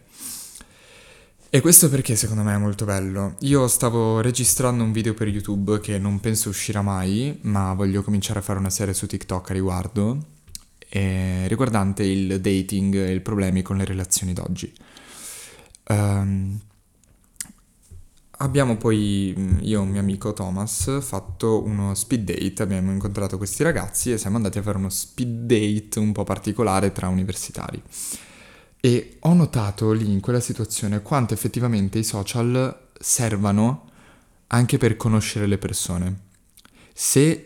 E 1.52 1.62
questo 1.62 1.90
perché 1.90 2.16
secondo 2.16 2.44
me 2.44 2.54
è 2.54 2.58
molto 2.58 2.86
bello. 2.86 3.36
Io 3.40 3.68
stavo 3.68 4.22
registrando 4.22 4.84
un 4.84 4.92
video 4.92 5.16
per 5.16 5.28
YouTube 5.28 5.80
che 5.80 5.98
non 5.98 6.20
penso 6.20 6.50
uscirà 6.50 6.84
mai, 6.84 7.40
ma 7.42 7.74
voglio 7.74 8.04
cominciare 8.04 8.38
a 8.38 8.42
fare 8.44 8.60
una 8.60 8.70
serie 8.70 8.94
su 8.94 9.08
TikTok 9.08 9.50
a 9.50 9.54
riguardo, 9.54 10.18
eh, 10.90 11.48
riguardante 11.48 12.04
il 12.04 12.42
dating 12.42 12.96
e 12.96 13.14
i 13.14 13.22
problemi 13.22 13.62
con 13.62 13.78
le 13.78 13.86
relazioni 13.86 14.34
d'oggi. 14.34 14.74
Um, 15.90 16.60
abbiamo 18.38 18.78
poi, 18.78 19.58
io 19.62 19.80
e 19.80 19.82
un 19.82 19.90
mio 19.90 20.00
amico 20.00 20.34
Thomas, 20.34 21.02
fatto 21.02 21.64
uno 21.64 21.94
speed 21.94 22.32
date, 22.32 22.64
abbiamo 22.64 22.92
incontrato 22.92 23.38
questi 23.38 23.64
ragazzi 23.64 24.12
e 24.12 24.18
siamo 24.18 24.38
andati 24.38 24.58
a 24.58 24.62
fare 24.62 24.78
uno 24.78 24.90
speed 24.90 25.46
date 25.46 26.00
un 26.00 26.12
po' 26.12 26.24
particolare 26.24 26.92
tra 26.92 27.08
universitari. 27.08 27.82
E 28.82 29.18
ho 29.20 29.34
notato 29.34 29.92
lì 29.92 30.10
in 30.10 30.22
quella 30.22 30.40
situazione 30.40 31.02
quanto 31.02 31.34
effettivamente 31.34 32.00
i 32.00 32.04
social 32.04 32.88
servano 32.98 33.90
anche 34.48 34.78
per 34.78 34.96
conoscere 34.96 35.48
le 35.48 35.58
persone. 35.58 36.20
Se 36.94 37.46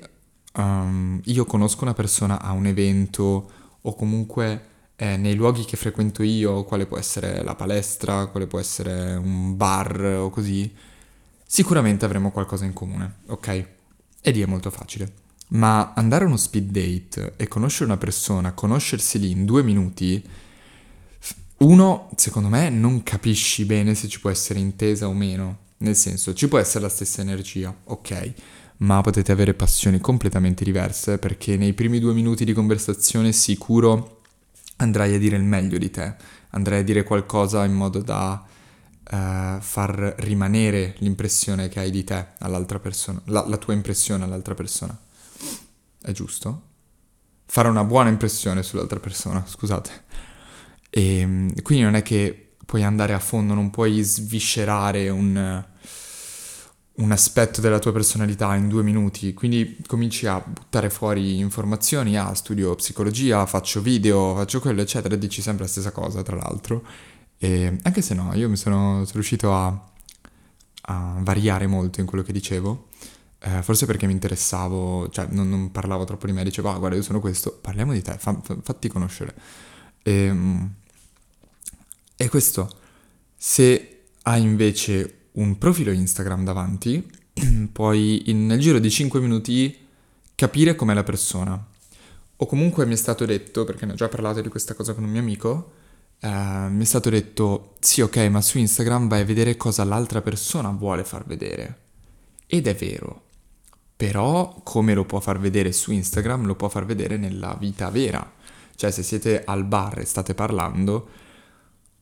um, 0.53 1.19
io 1.25 1.45
conosco 1.45 1.83
una 1.83 1.93
persona 1.93 2.41
a 2.41 2.51
un 2.51 2.65
evento 2.65 3.51
o 3.81 3.95
comunque 3.95 4.71
eh, 4.95 5.17
nei 5.17 5.35
luoghi 5.35 5.65
che 5.65 5.77
frequento 5.77 6.23
io, 6.23 6.63
quale 6.63 6.85
può 6.85 6.97
essere 6.97 7.43
la 7.43 7.55
palestra, 7.55 8.27
quale 8.27 8.47
può 8.47 8.59
essere 8.59 9.15
un 9.15 9.55
bar 9.57 9.99
o 10.19 10.29
così, 10.29 10.71
sicuramente 11.45 12.05
avremo 12.05 12.31
qualcosa 12.31 12.65
in 12.65 12.73
comune, 12.73 13.17
ok? 13.27 13.67
E 14.21 14.31
lì 14.31 14.41
è 14.41 14.45
molto 14.45 14.69
facile. 14.69 15.11
Ma 15.49 15.93
andare 15.93 16.23
a 16.23 16.27
uno 16.27 16.37
speed 16.37 16.71
date 16.71 17.33
e 17.35 17.47
conoscere 17.47 17.85
una 17.85 17.97
persona, 17.97 18.53
conoscersi 18.53 19.19
lì 19.19 19.31
in 19.31 19.45
due 19.45 19.61
minuti, 19.61 20.23
uno, 21.57 22.09
secondo 22.15 22.49
me, 22.49 22.69
non 22.69 23.03
capisci 23.03 23.65
bene 23.65 23.95
se 23.95 24.07
ci 24.07 24.19
può 24.19 24.29
essere 24.29 24.59
intesa 24.59 25.07
o 25.07 25.13
meno. 25.13 25.59
Nel 25.77 25.95
senso, 25.95 26.33
ci 26.33 26.47
può 26.47 26.57
essere 26.59 26.81
la 26.81 26.89
stessa 26.89 27.21
energia, 27.21 27.75
ok, 27.85 28.33
ma 28.83 29.01
potete 29.01 29.31
avere 29.31 29.53
passioni 29.53 29.99
completamente 29.99 30.63
diverse 30.63 31.17
perché 31.17 31.55
nei 31.55 31.73
primi 31.73 31.99
due 31.99 32.13
minuti 32.13 32.43
di 32.43 32.53
conversazione 32.53 33.31
sicuro 33.31 34.21
andrai 34.77 35.15
a 35.15 35.19
dire 35.19 35.37
il 35.37 35.43
meglio 35.43 35.77
di 35.77 35.89
te, 35.89 36.15
andrai 36.49 36.79
a 36.79 36.83
dire 36.83 37.03
qualcosa 37.03 37.63
in 37.63 37.73
modo 37.73 38.01
da 38.01 38.43
uh, 38.43 39.61
far 39.61 40.15
rimanere 40.17 40.95
l'impressione 40.97 41.69
che 41.69 41.79
hai 41.79 41.91
di 41.91 42.03
te 42.03 42.27
all'altra 42.39 42.79
persona, 42.79 43.21
la, 43.25 43.47
la 43.47 43.57
tua 43.57 43.73
impressione 43.73 44.25
all'altra 44.25 44.53
persona. 44.53 44.97
È 46.01 46.11
giusto? 46.11 46.61
Fare 47.45 47.69
una 47.69 47.85
buona 47.85 48.09
impressione 48.09 48.63
sull'altra 48.63 48.99
persona, 48.99 49.45
scusate. 49.47 50.03
E 50.89 51.19
ehm, 51.19 51.61
quindi 51.61 51.85
non 51.85 51.95
è 51.95 52.01
che 52.01 52.55
puoi 52.65 52.83
andare 52.83 53.13
a 53.13 53.19
fondo, 53.19 53.53
non 53.53 53.69
puoi 53.69 54.01
sviscerare 54.01 55.07
un, 55.07 55.63
un 56.95 57.11
aspetto 57.11 57.59
della 57.59 57.79
tua 57.79 57.91
personalità 57.91 58.55
in 58.55 58.67
due 58.67 58.83
minuti, 58.83 59.33
quindi 59.33 59.77
cominci 59.87 60.27
a 60.27 60.39
buttare 60.39 60.91
fuori 60.91 61.39
informazioni, 61.39 62.17
ah, 62.17 62.33
studio 62.35 62.75
psicologia, 62.75 63.45
faccio 63.47 63.81
video, 63.81 64.35
faccio 64.35 64.59
quello, 64.59 64.81
eccetera, 64.81 65.15
e 65.15 65.17
dici 65.17 65.41
sempre 65.41 65.63
la 65.63 65.69
stessa 65.69 65.91
cosa, 65.91 66.21
tra 66.21 66.35
l'altro. 66.35 66.85
E 67.37 67.79
anche 67.81 68.01
se 68.01 68.13
no, 68.13 68.31
io 68.35 68.47
mi 68.47 68.57
sono, 68.57 68.97
sono 69.05 69.11
riuscito 69.13 69.53
a, 69.55 69.91
a, 70.81 71.15
variare 71.19 71.65
molto 71.65 71.99
in 71.99 72.05
quello 72.05 72.23
che 72.23 72.31
dicevo, 72.31 72.89
eh, 73.39 73.63
forse 73.63 73.87
perché 73.87 74.05
mi 74.05 74.13
interessavo, 74.13 75.09
cioè 75.09 75.27
non, 75.31 75.49
non, 75.49 75.71
parlavo 75.71 76.03
troppo 76.05 76.27
di 76.27 76.31
me, 76.31 76.43
dicevo, 76.43 76.69
ah, 76.69 76.77
guarda, 76.77 76.95
io 76.95 77.01
sono 77.01 77.19
questo, 77.19 77.57
parliamo 77.59 77.93
di 77.93 78.03
te, 78.03 78.17
fa, 78.19 78.39
fa, 78.41 78.55
fatti 78.61 78.87
conoscere. 78.87 79.33
E, 80.03 80.11
ehm, 80.25 80.73
e 82.15 82.29
questo, 82.29 82.69
se 83.35 84.03
hai 84.21 84.41
invece 84.43 85.22
un 85.33 85.57
profilo 85.57 85.91
Instagram 85.91 86.43
davanti, 86.43 87.09
puoi 87.71 88.29
in, 88.29 88.45
nel 88.45 88.59
giro 88.59 88.79
di 88.79 88.89
5 88.89 89.19
minuti 89.19 89.77
capire 90.35 90.75
com'è 90.75 90.93
la 90.93 91.03
persona. 91.03 91.67
O 92.35 92.45
comunque 92.45 92.85
mi 92.85 92.93
è 92.93 92.97
stato 92.97 93.25
detto, 93.25 93.63
perché 93.63 93.85
ne 93.85 93.93
ho 93.93 93.95
già 93.95 94.09
parlato 94.09 94.41
di 94.41 94.49
questa 94.49 94.73
cosa 94.73 94.93
con 94.93 95.03
un 95.03 95.09
mio 95.09 95.21
amico, 95.21 95.71
eh, 96.19 96.29
mi 96.69 96.81
è 96.81 96.85
stato 96.85 97.09
detto, 97.09 97.75
sì 97.79 98.01
ok, 98.01 98.17
ma 98.29 98.41
su 98.41 98.57
Instagram 98.57 99.07
vai 99.07 99.21
a 99.21 99.25
vedere 99.25 99.57
cosa 99.57 99.83
l'altra 99.83 100.21
persona 100.21 100.69
vuole 100.69 101.03
far 101.03 101.25
vedere. 101.25 101.79
Ed 102.47 102.67
è 102.67 102.75
vero. 102.75 103.21
Però 103.95 104.59
come 104.63 104.93
lo 104.93 105.05
può 105.05 105.19
far 105.19 105.39
vedere 105.39 105.71
su 105.71 105.91
Instagram, 105.91 106.45
lo 106.45 106.55
può 106.55 106.67
far 106.67 106.85
vedere 106.85 107.17
nella 107.17 107.55
vita 107.59 107.89
vera. 107.89 108.31
Cioè 108.75 108.91
se 108.91 109.03
siete 109.03 109.43
al 109.45 109.63
bar 109.65 109.99
e 109.99 110.05
state 110.05 110.33
parlando, 110.33 111.07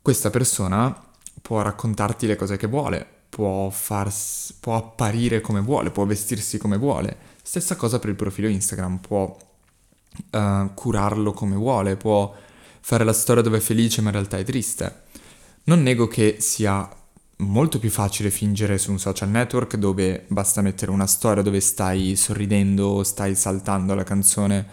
questa 0.02 0.30
persona 0.30 1.10
può 1.42 1.62
raccontarti 1.62 2.26
le 2.26 2.36
cose 2.36 2.58
che 2.58 2.68
vuole, 2.68 3.21
può, 3.32 3.70
fars- 3.70 4.54
può 4.60 4.76
apparire 4.76 5.40
come 5.40 5.62
vuole, 5.62 5.90
può 5.90 6.06
vestirsi 6.06 6.58
come 6.58 6.78
vuole. 6.78 7.16
Stessa 7.42 7.78
cosa 7.78 7.98
per 7.98 8.10
il 8.10 8.16
profilo 8.16 8.50
Instagram, 8.50 8.98
può 8.98 9.36
uh, 10.32 10.74
curarlo 10.74 11.32
come 11.32 11.56
vuole, 11.56 11.96
può 11.96 12.36
fare 12.82 13.06
la 13.06 13.14
storia 13.14 13.42
dove 13.42 13.58
è 13.58 13.62
felice 13.62 14.02
ma 14.02 14.10
in 14.10 14.16
realtà 14.16 14.38
è 14.38 14.44
triste. 14.44 15.04
Non 15.64 15.82
nego 15.82 16.08
che 16.08 16.38
sia 16.40 16.88
molto 17.38 17.80
più 17.80 17.90
facile 17.90 18.30
fingere 18.30 18.78
su 18.78 18.92
un 18.92 19.00
social 19.00 19.30
network 19.30 19.78
dove 19.78 20.26
basta 20.28 20.62
mettere 20.62 20.92
una 20.92 21.08
storia 21.08 21.42
dove 21.42 21.60
stai 21.60 22.16
sorridendo 22.16 23.04
stai 23.04 23.34
saltando 23.34 23.96
la 23.96 24.04
canzone 24.04 24.68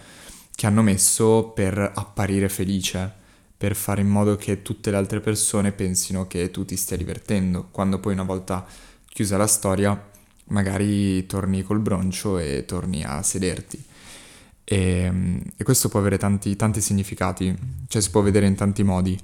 che 0.53 0.67
hanno 0.67 0.81
messo 0.81 1.51
per 1.55 1.93
apparire 1.95 2.49
felice, 2.49 3.13
per 3.59 3.75
fare 3.75 3.99
in 3.99 4.07
modo 4.07 4.37
che 4.37 4.61
tutte 4.61 4.89
le 4.89 4.95
altre 4.95 5.19
persone 5.19 5.73
pensino 5.73 6.27
che 6.27 6.49
tu 6.49 6.63
ti 6.63 6.77
stia 6.77 6.95
divertendo, 6.95 7.67
quando 7.71 7.99
poi 7.99 8.13
una 8.13 8.23
volta 8.23 8.65
chiusa 9.05 9.35
la 9.35 9.47
storia 9.47 10.01
magari 10.45 11.25
torni 11.25 11.61
col 11.61 11.81
broncio 11.81 12.37
e 12.37 12.63
torni 12.65 13.03
a 13.03 13.21
sederti. 13.21 13.83
E, 14.63 15.41
e 15.57 15.63
questo 15.65 15.89
può 15.89 15.99
avere 15.99 16.17
tanti, 16.17 16.55
tanti 16.55 16.79
significati, 16.79 17.53
cioè 17.89 18.01
si 18.01 18.11
può 18.11 18.21
vedere 18.21 18.45
in 18.47 18.55
tanti 18.55 18.81
modi 18.83 19.19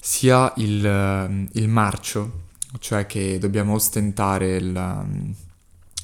sia 0.00 0.52
il, 0.56 1.48
il 1.52 1.68
marcio, 1.68 2.46
cioè 2.80 3.06
che 3.06 3.38
dobbiamo 3.38 3.74
ostentare 3.74 4.60
la, 4.60 5.06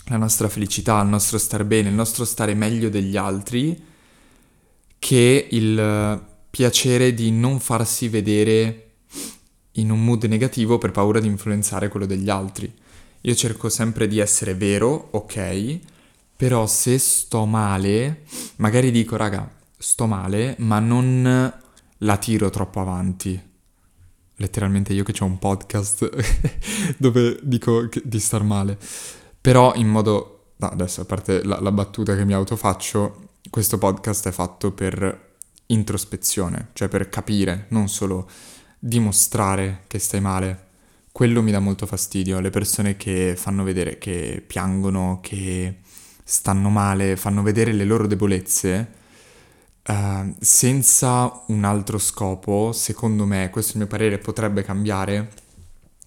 la 0.05 0.17
nostra 0.17 0.49
felicità, 0.49 1.00
il 1.03 1.09
nostro 1.09 1.37
stare 1.38 1.64
bene, 1.64 1.88
il 1.88 1.97
nostro 1.97 2.25
stare 2.25 2.55
meglio 2.55 2.88
degli 2.91 3.17
altri, 3.17 3.83
che 5.00 5.49
il 5.50 6.33
piacere 6.55 7.15
di 7.15 7.33
non 7.33 7.59
farsi 7.59 8.07
vedere 8.07 8.91
in 9.73 9.91
un 9.91 10.05
mood 10.05 10.23
negativo 10.27 10.79
per 10.79 10.93
paura 10.93 11.19
di 11.19 11.27
influenzare 11.27 11.89
quello 11.89 12.07
degli 12.07 12.31
altri. 12.31 12.73
Io 13.23 13.35
cerco 13.35 13.69
sempre 13.69 14.07
di 14.07 14.21
essere 14.21 14.55
vero, 14.55 15.09
ok, 15.11 15.81
però 16.37 16.65
se 16.69 16.97
sto 16.99 17.45
male, 17.45 18.23
magari 18.57 18.93
dico, 18.93 19.17
raga, 19.17 19.53
sto 19.77 20.07
male, 20.07 20.55
ma 20.59 20.79
non 20.79 21.53
la 21.99 22.17
tiro 22.19 22.51
troppo 22.51 22.79
avanti 22.79 23.43
letteralmente 24.37 24.93
io 24.93 25.03
che 25.03 25.13
ho 25.21 25.27
un 25.27 25.39
podcast 25.39 26.09
dove 26.99 27.39
dico 27.43 27.89
di 28.01 28.21
star 28.21 28.45
male, 28.45 28.79
però 29.41 29.75
in 29.75 29.89
modo, 29.89 30.53
no, 30.57 30.69
adesso 30.69 31.01
a 31.01 31.05
parte 31.05 31.43
la, 31.45 31.59
la 31.61 31.73
battuta 31.73 32.15
che 32.15 32.25
mi 32.25 32.33
autofaccio, 32.33 33.31
questo 33.51 33.77
podcast 33.77 34.29
è 34.29 34.33
fatto 34.33 34.71
per 34.71 35.34
introspezione, 35.66 36.68
cioè 36.73 36.88
per 36.88 37.09
capire, 37.09 37.66
non 37.68 37.88
solo 37.88 38.28
dimostrare 38.78 39.83
che 39.87 39.99
stai 39.99 40.21
male. 40.21 40.62
Quello 41.12 41.42
mi 41.42 41.52
dà 41.52 41.61
molto 41.61 41.87
fastidio, 41.87 42.40
le 42.40 42.50
persone 42.50 42.97
che 42.97 43.35
fanno 43.37 43.62
vedere 43.62 43.99
che 43.99 44.42
piangono, 44.47 45.21
che 45.23 45.80
stanno 46.25 46.71
male, 46.71 47.16
fanno 47.16 47.42
vedere 47.42 47.73
le 47.73 47.85
loro 47.85 48.06
debolezze 48.06 49.02
Uh, 49.87 50.35
senza 50.40 51.42
un 51.49 51.62
altro 51.64 51.99
scopo, 51.99 52.73
secondo 52.73 53.26
me, 53.26 53.50
questo 53.50 53.73
il 53.73 53.78
mio 53.80 53.87
parere, 53.87 54.16
potrebbe 54.16 54.62
cambiare, 54.62 55.30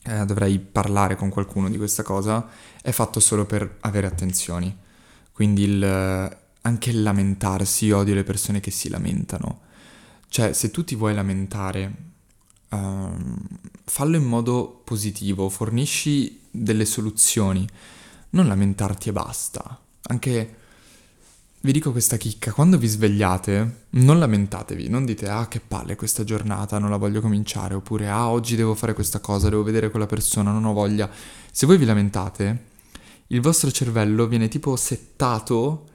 uh, 0.06 0.26
dovrei 0.26 0.58
parlare 0.58 1.16
con 1.16 1.30
qualcuno 1.30 1.70
di 1.70 1.78
questa 1.78 2.02
cosa, 2.02 2.50
è 2.82 2.90
fatto 2.90 3.20
solo 3.20 3.46
per 3.46 3.78
avere 3.82 4.08
attenzioni. 4.08 4.76
Quindi 5.32 5.62
il, 5.62 6.38
anche 6.62 6.90
il 6.90 7.02
lamentarsi, 7.02 7.86
io 7.86 7.98
odio 7.98 8.14
le 8.14 8.24
persone 8.24 8.60
che 8.60 8.72
si 8.72 8.90
lamentano. 8.90 9.62
Cioè, 10.30 10.54
se 10.54 10.72
tu 10.72 10.84
ti 10.84 10.96
vuoi 10.96 11.14
lamentare, 11.14 11.96
uh, 12.70 12.78
fallo 13.86 14.18
in 14.18 14.26
modo 14.26 14.82
positivo, 14.84 15.50
fornisci 15.50 16.42
delle 16.52 16.86
soluzioni, 16.86 17.68
non 18.32 18.48
lamentarti 18.48 19.10
e 19.10 19.14
basta. 19.14 19.80
Anche 20.10 20.56
vi 21.60 21.72
dico 21.72 21.92
questa 21.92 22.18
chicca, 22.18 22.52
quando 22.52 22.78
vi 22.78 22.88
svegliate 22.88 23.86
non 23.92 24.20
lamentatevi, 24.20 24.90
non 24.90 25.06
dite 25.06 25.28
ah 25.28 25.48
che 25.48 25.60
palle 25.60 25.96
questa 25.96 26.24
giornata, 26.24 26.78
non 26.80 26.90
la 26.90 26.98
voglio 26.98 27.20
cominciare, 27.20 27.74
oppure 27.74 28.08
ah 28.08 28.30
oggi 28.30 28.56
devo 28.56 28.76
fare 28.76 28.94
questa 28.94 29.20
cosa, 29.20 29.50
devo 29.50 29.64
vedere 29.64 29.90
quella 29.90 30.06
persona, 30.06 30.52
non 30.52 30.66
ho 30.66 30.74
voglia. 30.74 31.10
Se 31.52 31.66
voi 31.66 31.78
vi 31.78 31.86
lamentate, 31.86 32.66
il 33.28 33.42
vostro 33.42 33.72
cervello 33.72 34.28
viene 34.28 34.48
tipo 34.48 34.76
settato 34.76 35.90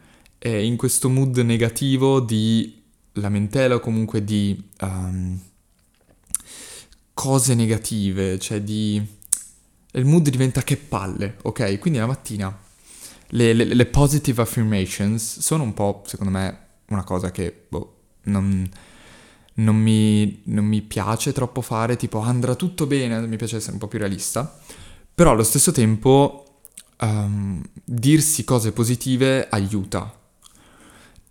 eh, 0.44 0.64
in 0.64 0.76
questo 0.76 1.08
mood 1.08 1.38
negativo 1.38 2.20
di 2.20 2.82
lamentela 3.12 3.76
o 3.76 3.80
comunque 3.80 4.24
di 4.24 4.70
um, 4.80 5.38
cose 7.14 7.54
negative, 7.54 8.38
cioè 8.38 8.60
di... 8.60 9.00
Il 9.92 10.04
mood 10.04 10.28
diventa 10.28 10.62
che 10.62 10.76
palle, 10.76 11.36
ok? 11.42 11.78
Quindi 11.78 12.00
la 12.00 12.06
mattina 12.06 12.58
le, 13.34 13.52
le, 13.52 13.64
le, 13.64 13.86
positive 13.86 14.42
affirmations 14.42 15.38
sono 15.38 15.62
un 15.62 15.74
po', 15.74 16.02
secondo 16.06 16.32
me, 16.32 16.58
una 16.88 17.04
cosa 17.04 17.30
che 17.30 17.66
boh, 17.68 17.96
non, 18.24 18.68
non, 19.54 19.76
mi, 19.76 20.40
non, 20.46 20.64
mi, 20.64 20.82
piace 20.82 21.32
troppo 21.32 21.60
fare, 21.60 21.96
tipo 21.96 22.18
andrà 22.18 22.54
tutto 22.54 22.86
bene, 22.86 23.26
mi 23.26 23.36
piace 23.36 23.56
essere 23.56 23.72
un 23.72 23.78
po' 23.78 23.88
più 23.88 23.98
realista, 23.98 24.58
però 25.14 25.30
allo 25.30 25.44
stesso 25.44 25.72
tempo 25.72 26.60
um, 27.00 27.62
dirsi 27.84 28.44
cose 28.44 28.72
positive 28.72 29.48
aiuta. 29.48 30.20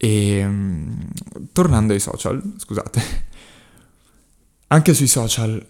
E 0.04 0.44
um, 0.44 1.08
tornando 1.52 1.94
ai 1.94 2.00
social, 2.00 2.42
scusate, 2.58 3.02
anche 4.68 4.94
sui 4.96 5.06
social 5.08 5.64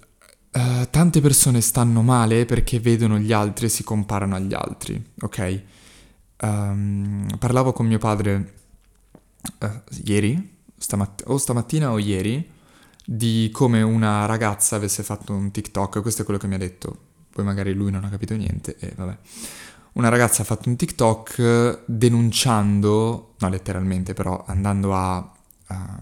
uh, 0.54 0.90
tante 0.90 1.20
persone 1.20 1.60
stanno 1.60 2.02
male 2.02 2.46
perché 2.46 2.80
vedono 2.80 3.20
gli 3.20 3.34
altri 3.34 3.66
e 3.66 3.70
si 3.70 3.84
comparano 3.84 4.36
agli 4.36 4.54
altri, 4.54 5.04
ok? 5.20 5.64
um, 6.42 7.28
parlavo 7.38 7.74
con 7.74 7.86
mio 7.86 7.98
padre 8.00 8.54
uh, 9.60 9.82
ieri, 10.04 10.58
stamatt- 10.78 11.24
o 11.28 11.38
stamattina 11.38 11.92
o 11.92 12.00
ieri, 12.00 12.50
di 13.04 13.50
come 13.52 13.82
una 13.82 14.26
ragazza 14.26 14.76
avesse 14.76 15.04
fatto 15.04 15.34
un 15.34 15.52
TikTok, 15.52 16.02
questo 16.02 16.22
è 16.22 16.26
quello 16.26 16.40
che 16.40 16.48
mi 16.48 16.56
ha 16.56 16.60
detto, 16.60 16.98
poi 17.32 17.44
magari 17.44 17.74
lui 17.74 17.92
non 17.92 18.04
ha 18.04 18.10
capito 18.10 18.36
niente 18.36 18.76
e 18.80 18.94
vabbè. 18.96 19.18
Una 19.94 20.10
ragazza 20.10 20.42
ha 20.42 20.46
fatto 20.46 20.70
un 20.70 20.78
TikTok 20.78 21.84
denunciando, 21.86 23.34
no 23.38 23.50
letteralmente 23.50 24.14
però, 24.14 24.44
andando 24.48 24.96
a, 24.96 25.18
a 25.68 26.00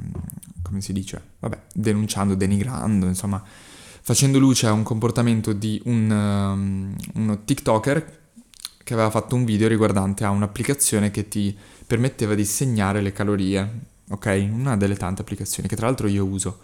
come 0.62 0.82
si 0.82 0.94
dice, 0.94 1.22
vabbè, 1.40 1.60
denunciando, 1.74 2.36
denigrando, 2.36 3.08
insomma, 3.08 3.44
facendo 4.02 4.38
luce 4.38 4.68
a 4.68 4.72
un 4.72 4.84
comportamento 4.84 5.54
di 5.54 5.82
un, 5.86 6.10
um, 6.12 6.96
uno 7.16 7.44
TikToker 7.44 8.18
che 8.84 8.94
aveva 8.94 9.10
fatto 9.10 9.36
un 9.36 9.46
video 9.46 9.68
riguardante 9.68 10.24
a 10.24 10.30
un'applicazione 10.30 11.10
che 11.10 11.28
ti 11.28 11.58
permetteva 11.86 12.36
di 12.36 12.46
segnare 12.46 13.02
le 13.02 13.12
calorie, 13.12 13.80
ok? 14.10 14.48
Una 14.52 14.78
delle 14.78 14.96
tante 14.96 15.22
applicazioni 15.22 15.68
che 15.68 15.76
tra 15.76 15.88
l'altro 15.88 16.08
io 16.08 16.26
uso. 16.26 16.60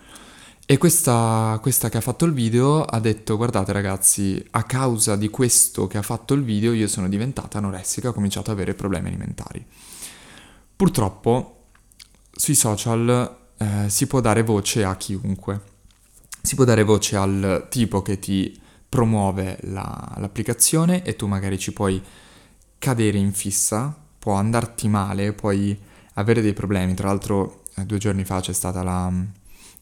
E 0.68 0.80
questa, 0.80 1.60
questa 1.62 1.90
che 1.90 1.98
ha 1.98 2.02
fatto 2.02 2.26
il 2.26 2.34
video 2.34 2.84
ha 2.84 3.00
detto 3.00 3.38
guardate 3.38 3.72
ragazzi, 3.72 4.44
a 4.52 4.64
causa 4.64 5.16
di 5.16 5.30
questo 5.30 5.86
che 5.86 6.00
ha 6.00 6.02
fatto 6.02 6.34
il 6.34 6.44
video 6.44 6.74
io 6.74 6.88
sono 6.88 7.08
diventata 7.08 7.60
anoressica, 7.60 8.10
ho 8.10 8.14
cominciato 8.14 8.50
ad 8.50 8.58
avere 8.58 8.74
problemi 8.74 9.10
alimentari. 9.10 9.64
Purtroppo 10.76 11.66
sui 12.32 12.56
social 12.56 13.38
eh, 13.58 13.90
si 13.90 14.08
può 14.08 14.22
dare 14.22 14.42
voce 14.42 14.84
a 14.84 14.96
chiunque. 14.96 15.62
Si 16.42 16.56
può 16.56 16.64
dare 16.64 16.82
voce 16.82 17.16
al 17.16 17.68
tipo 17.70 18.02
che 18.02 18.18
ti 18.18 18.60
promuove 18.90 19.60
la, 19.66 20.16
l'applicazione 20.18 21.04
e 21.04 21.16
tu 21.16 21.28
magari 21.28 21.60
ci 21.60 21.74
puoi 21.74 22.02
cadere 22.80 23.20
in 23.20 23.34
fissa, 23.34 23.96
può 24.18 24.34
andarti 24.34 24.88
male, 24.88 25.34
puoi 25.34 25.80
avere 26.14 26.42
dei 26.42 26.54
problemi. 26.54 26.96
Tra 26.96 27.10
l'altro 27.10 27.62
eh, 27.76 27.86
due 27.86 28.00
giorni 28.00 28.26
fa 28.26 28.40
c'è 28.40 28.54
stata 28.54 28.82
la 28.82 29.14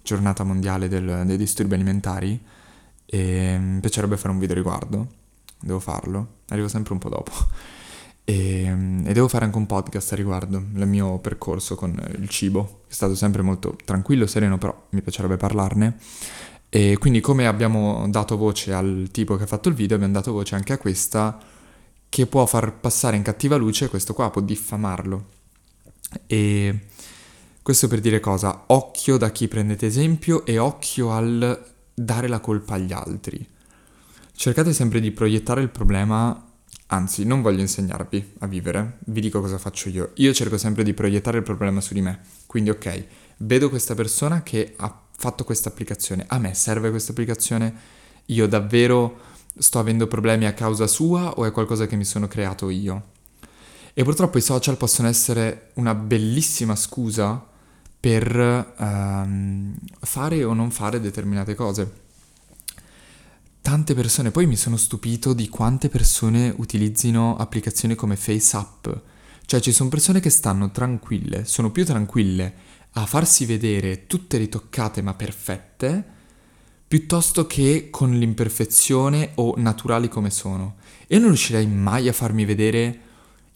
giornata 0.04 0.44
mondiale 0.44 0.88
del, 0.88 1.24
dei 1.26 1.38
disturbi 1.38 1.74
alimentari 1.74 2.39
e 3.06 3.58
mi 3.58 3.80
piacerebbe 3.80 4.18
fare 4.18 4.34
un 4.34 4.39
video 4.39 4.56
riguardo, 4.56 5.08
devo 5.60 5.80
farlo, 5.80 6.28
arrivo 6.50 6.68
sempre 6.68 6.94
un 6.94 7.00
po' 7.00 7.10
dopo. 7.10 7.32
E, 8.26 8.63
e, 9.04 9.12
devo 9.12 9.28
fare 9.28 9.44
anche 9.44 9.58
un 9.58 9.66
podcast 9.66 10.13
a 10.13 10.16
riguardo, 10.16 10.56
il 10.56 10.88
mio 10.88 11.20
percorso 11.20 11.76
con 11.76 11.94
il 12.18 12.30
cibo, 12.30 12.84
è 12.88 12.94
stato 12.94 13.16
sempre 13.16 13.42
molto 13.42 13.76
tranquillo, 13.84 14.28
sereno, 14.28 14.58
però 14.58 14.88
mi 14.92 15.02
piacerebbe 15.02 15.36
parlarne. 15.36 15.98
E 16.70 16.98
quindi 16.98 17.20
come 17.20 17.48
abbiamo 17.48 18.08
dato 18.08 18.38
voce 18.38 18.72
al 18.72 19.10
tipo 19.12 19.36
che 19.36 19.44
ha 19.44 19.46
fatto 19.46 19.68
il 19.68 19.76
video, 19.76 19.98
abbiamo 19.98 20.13
dato 20.13 20.32
voce 20.32 20.56
anche 20.56 20.72
a 20.72 20.78
questa 20.78 21.38
che 22.08 22.26
può 22.26 22.46
far 22.46 22.80
passare 22.80 23.18
in 23.18 23.24
cattiva 23.24 23.58
luce 23.58 23.89
questo 23.89 24.13
qua, 24.13 24.32
può 24.32 24.42
diffamarlo. 24.42 25.26
E 26.26 26.86
questo 27.63 27.88
per 27.88 28.02
dire 28.02 28.19
cosa? 28.19 28.65
Occhio 28.67 29.15
da 29.15 29.32
chi 29.32 29.47
prendete 29.47 29.86
esempio 29.86 30.45
e 30.45 30.58
occhio 30.58 31.13
al 31.13 31.71
dare 31.93 32.28
la 32.28 32.41
colpa 32.41 32.73
agli 32.73 32.91
altri. 32.91 33.47
Cercate 34.36 34.73
sempre 34.73 34.99
di 34.99 35.12
proiettare 35.12 35.62
il 35.62 35.69
problema, 35.69 36.52
anzi 36.88 37.23
non 37.23 37.41
voglio 37.41 37.62
insegnarvi 37.62 38.34
a 38.39 38.47
vivere, 38.47 38.97
vi 39.06 39.21
dico 39.21 39.39
cosa 39.39 39.58
faccio 39.58 39.88
io. 39.88 40.12
Io 40.15 40.34
cerco 40.34 40.58
sempre 40.58 40.84
di 40.84 40.93
proiettare 40.93 41.38
il 41.38 41.43
problema 41.43 41.80
su 41.80 41.93
di 41.93 42.02
me. 42.02 42.19
Quindi 42.47 42.69
ok, 42.69 43.06
vedo 43.38 43.69
questa 43.69 43.95
persona 43.95 44.43
che 44.43 44.73
ha 44.76 45.02
fatto 45.15 45.45
questa 45.45 45.69
applicazione, 45.69 46.26
a 46.28 46.39
me 46.39 46.54
serve 46.54 46.89
questa 46.89 47.13
applicazione, 47.13 47.73
io 48.26 48.45
davvero 48.45 49.19
sto 49.58 49.80
avendo 49.80 50.08
problemi 50.08 50.47
a 50.47 50.54
causa 50.54 50.86
sua 50.86 51.32
o 51.36 51.45
è 51.45 51.52
qualcosa 51.52 51.88
che 51.88 51.95
mi 51.95 52.04
sono 52.04 52.28
creato 52.28 52.69
io? 52.69 53.12
E 53.93 54.04
purtroppo 54.04 54.38
i 54.38 54.41
social 54.41 54.76
possono 54.76 55.08
essere 55.08 55.69
una 55.76 55.95
bellissima 55.95 56.76
scusa 56.76 57.52
per 58.04 58.74
um, 58.80 59.74
fare 60.02 60.44
o 60.44 60.54
non 60.54 60.72
fare 60.72 61.00
determinate 61.00 61.56
cose. 61.56 62.02
Tante 63.62 63.94
persone, 63.94 64.30
poi 64.30 64.46
mi 64.46 64.58
sono 64.58 64.76
stupito 64.76 65.32
di 65.32 65.48
quante 65.48 65.88
persone 65.88 66.54
utilizzino 66.58 67.38
applicazioni 67.38 67.96
come 67.96 68.18
FaceApp. 68.18 68.88
Cioè 69.46 69.62
ci 69.62 69.72
sono 69.72 69.88
persone 69.88 70.20
che 70.20 70.30
stanno 70.30 70.70
tranquille, 70.72 71.46
sono 71.46 71.72
più 71.72 71.86
tranquille 71.86 72.54
a 72.92 73.06
farsi 73.06 73.46
vedere 73.46 74.06
tutte 74.06 74.36
ritoccate 74.38 75.02
ma 75.02 75.13
perfette, 75.13 76.04
piuttosto 76.86 77.48
che 77.48 77.88
con 77.89 78.12
l'imperfezione 78.12 79.32
o 79.36 79.54
naturali 79.56 80.10
come 80.10 80.30
sono. 80.30 80.76
Io 81.08 81.20
non 81.20 81.30
riuscirei 81.30 81.68
mai 81.68 82.10
a 82.10 82.13
farmi 82.13 82.44
vedere 82.44 83.00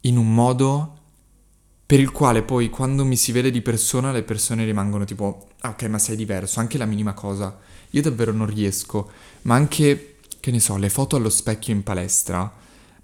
in 0.00 0.16
un 0.16 0.32
modo 0.32 0.97
per 1.88 2.00
il 2.00 2.12
quale 2.12 2.42
poi 2.42 2.68
quando 2.68 3.02
mi 3.06 3.16
si 3.16 3.32
vede 3.32 3.50
di 3.50 3.62
persona 3.62 4.12
le 4.12 4.22
persone 4.22 4.66
rimangono 4.66 5.06
tipo, 5.06 5.48
ah, 5.60 5.70
ok, 5.70 5.84
ma 5.84 5.98
sei 5.98 6.16
diverso, 6.16 6.60
anche 6.60 6.76
la 6.76 6.84
minima 6.84 7.14
cosa. 7.14 7.58
Io 7.92 8.02
davvero 8.02 8.30
non 8.30 8.46
riesco, 8.46 9.10
ma 9.44 9.54
anche, 9.54 10.16
che 10.38 10.50
ne 10.50 10.60
so, 10.60 10.76
le 10.76 10.90
foto 10.90 11.16
allo 11.16 11.30
specchio 11.30 11.72
in 11.72 11.82
palestra, 11.82 12.52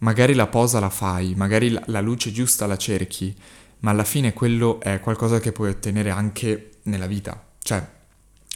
magari 0.00 0.34
la 0.34 0.48
posa 0.48 0.80
la 0.80 0.90
fai, 0.90 1.34
magari 1.34 1.70
la, 1.70 1.82
la 1.86 2.02
luce 2.02 2.30
giusta 2.30 2.66
la 2.66 2.76
cerchi, 2.76 3.34
ma 3.78 3.90
alla 3.90 4.04
fine 4.04 4.34
quello 4.34 4.78
è 4.80 5.00
qualcosa 5.00 5.40
che 5.40 5.52
puoi 5.52 5.70
ottenere 5.70 6.10
anche 6.10 6.72
nella 6.82 7.06
vita. 7.06 7.42
Cioè, 7.62 7.82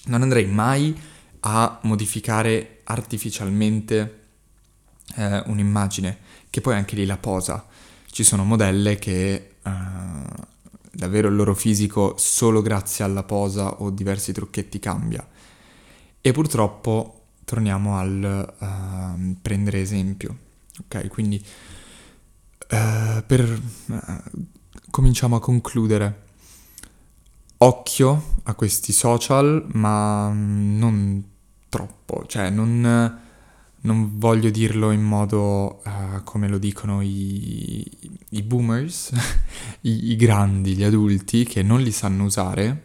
non 0.09 0.21
andrei 0.21 0.45
mai 0.45 0.95
a 1.41 1.79
modificare 1.85 2.81
artificialmente 2.85 4.25
eh, 5.15 5.43
un'immagine, 5.47 6.19
che 6.51 6.61
poi 6.61 6.75
anche 6.75 6.97
lì 6.97 7.07
la 7.07 7.17
posa. 7.17 7.67
Ci 8.11 8.25
sono 8.25 8.45
modelle 8.45 8.97
che 8.97 9.48
uh, 9.69 10.45
davvero 10.91 11.29
il 11.29 11.37
loro 11.37 11.55
fisico 11.55 12.15
solo 12.17 12.63
grazie 12.63 13.05
alla 13.05 13.23
posa 13.23 13.81
o 13.81 13.91
diversi 13.91 14.33
trucchetti 14.33 14.79
cambia. 14.79 15.27
E 16.21 16.33
purtroppo 16.33 17.27
torniamo 17.45 17.99
al 17.99 18.55
uh, 18.59 19.37
prendere 19.41 19.81
esempio. 19.81 20.37
Ok, 20.81 21.09
quindi 21.09 21.45
uh, 22.71 23.23
per 23.27 23.63
cominciamo 24.91 25.37
a 25.37 25.41
concludere. 25.41 26.27
Occhio 27.59 28.35
a 28.45 28.55
questi 28.55 28.93
social, 28.93 29.67
ma 29.73 30.31
non 30.33 31.25
troppo, 31.69 32.25
cioè 32.27 32.51
non 32.51 33.27
non 33.83 34.19
voglio 34.19 34.51
dirlo 34.51 34.91
in 34.91 35.03
modo 35.03 35.81
uh, 35.85 36.23
come 36.25 36.49
lo 36.49 36.59
dicono 36.59 37.01
i, 37.03 37.85
i 38.31 38.43
boomers, 38.43 39.13
I, 39.83 40.11
i, 40.11 40.17
grandi, 40.17 40.75
gli 40.75 40.83
adulti 40.83 41.45
che 41.45 41.63
non 41.63 41.81
li 41.81 41.93
sanno 41.93 42.25
usare. 42.25 42.85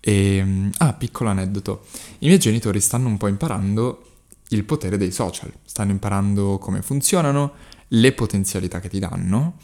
E, 0.00 0.70
ah, 0.78 0.94
piccolo 0.94 1.30
aneddoto. 1.30 1.86
I 2.18 2.26
miei 2.26 2.38
genitori 2.38 2.80
stanno 2.80 3.08
un 3.08 3.16
po' 3.16 3.28
imparando 3.28 4.06
il 4.48 4.64
potere 4.64 4.96
dei 4.96 5.12
social, 5.12 5.52
stanno 5.64 5.92
imparando 5.92 6.58
come 6.58 6.82
funzionano, 6.82 7.52
le 7.88 8.12
potenzialità 8.12 8.80
che 8.80 8.88
ti 8.88 8.98
danno 8.98 9.58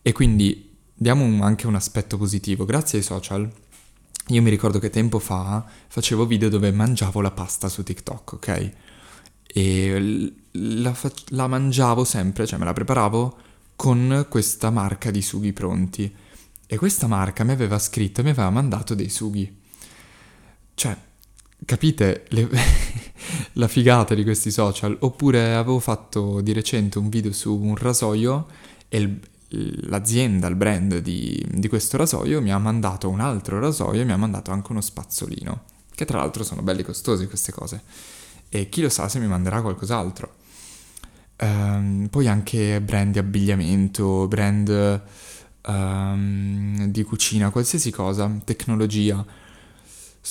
e 0.00 0.12
quindi 0.12 0.70
diamo 0.94 1.24
un, 1.24 1.42
anche 1.42 1.66
un 1.66 1.74
aspetto 1.74 2.16
positivo. 2.16 2.64
Grazie 2.64 2.98
ai 2.98 3.04
social 3.04 3.50
io 4.28 4.40
mi 4.40 4.50
ricordo 4.50 4.78
che 4.78 4.88
tempo 4.88 5.18
fa 5.18 5.64
facevo 5.88 6.26
video 6.26 6.48
dove 6.48 6.70
mangiavo 6.70 7.20
la 7.20 7.32
pasta 7.32 7.68
su 7.68 7.82
TikTok, 7.82 8.32
ok? 8.34 8.72
E 9.52 10.32
la, 10.52 10.94
fa- 10.94 11.12
la 11.28 11.46
mangiavo 11.46 12.04
sempre, 12.04 12.46
cioè 12.46 12.58
me 12.58 12.64
la 12.64 12.72
preparavo 12.72 13.36
con 13.76 14.26
questa 14.28 14.70
marca 14.70 15.10
di 15.10 15.20
sughi 15.20 15.52
pronti. 15.52 16.14
E 16.66 16.76
questa 16.78 17.06
marca 17.06 17.44
mi 17.44 17.52
aveva 17.52 17.78
scritto 17.78 18.20
e 18.20 18.24
mi 18.24 18.30
aveva 18.30 18.48
mandato 18.48 18.94
dei 18.94 19.10
sughi. 19.10 19.60
Cioè, 20.74 20.96
capite 21.66 22.24
le... 22.28 22.48
la 23.54 23.68
figata 23.68 24.14
di 24.14 24.22
questi 24.22 24.50
social? 24.50 24.96
Oppure 25.00 25.54
avevo 25.54 25.78
fatto 25.80 26.40
di 26.40 26.52
recente 26.52 26.98
un 26.98 27.10
video 27.10 27.32
su 27.32 27.54
un 27.54 27.76
rasoio 27.76 28.46
e 28.88 28.98
il... 28.98 29.20
l'azienda, 29.88 30.46
il 30.46 30.54
brand 30.54 30.98
di... 30.98 31.44
di 31.50 31.68
questo 31.68 31.98
rasoio 31.98 32.40
mi 32.40 32.52
ha 32.52 32.58
mandato 32.58 33.10
un 33.10 33.20
altro 33.20 33.60
rasoio 33.60 34.00
e 34.00 34.04
mi 34.04 34.12
ha 34.12 34.16
mandato 34.16 34.50
anche 34.50 34.72
uno 34.72 34.80
spazzolino. 34.80 35.64
Che 35.94 36.06
tra 36.06 36.18
l'altro 36.18 36.42
sono 36.42 36.62
belli 36.62 36.82
costosi 36.82 37.26
queste 37.26 37.52
cose 37.52 37.82
e 38.54 38.68
chi 38.68 38.82
lo 38.82 38.90
sa 38.90 39.08
se 39.08 39.18
mi 39.18 39.26
manderà 39.26 39.62
qualcos'altro. 39.62 40.34
Um, 41.40 42.08
poi 42.10 42.28
anche 42.28 42.82
brand 42.82 43.12
di 43.12 43.18
abbigliamento, 43.18 44.28
brand 44.28 45.02
um, 45.66 46.86
di 46.86 47.02
cucina, 47.02 47.48
qualsiasi 47.48 47.90
cosa, 47.90 48.30
tecnologia. 48.44 49.24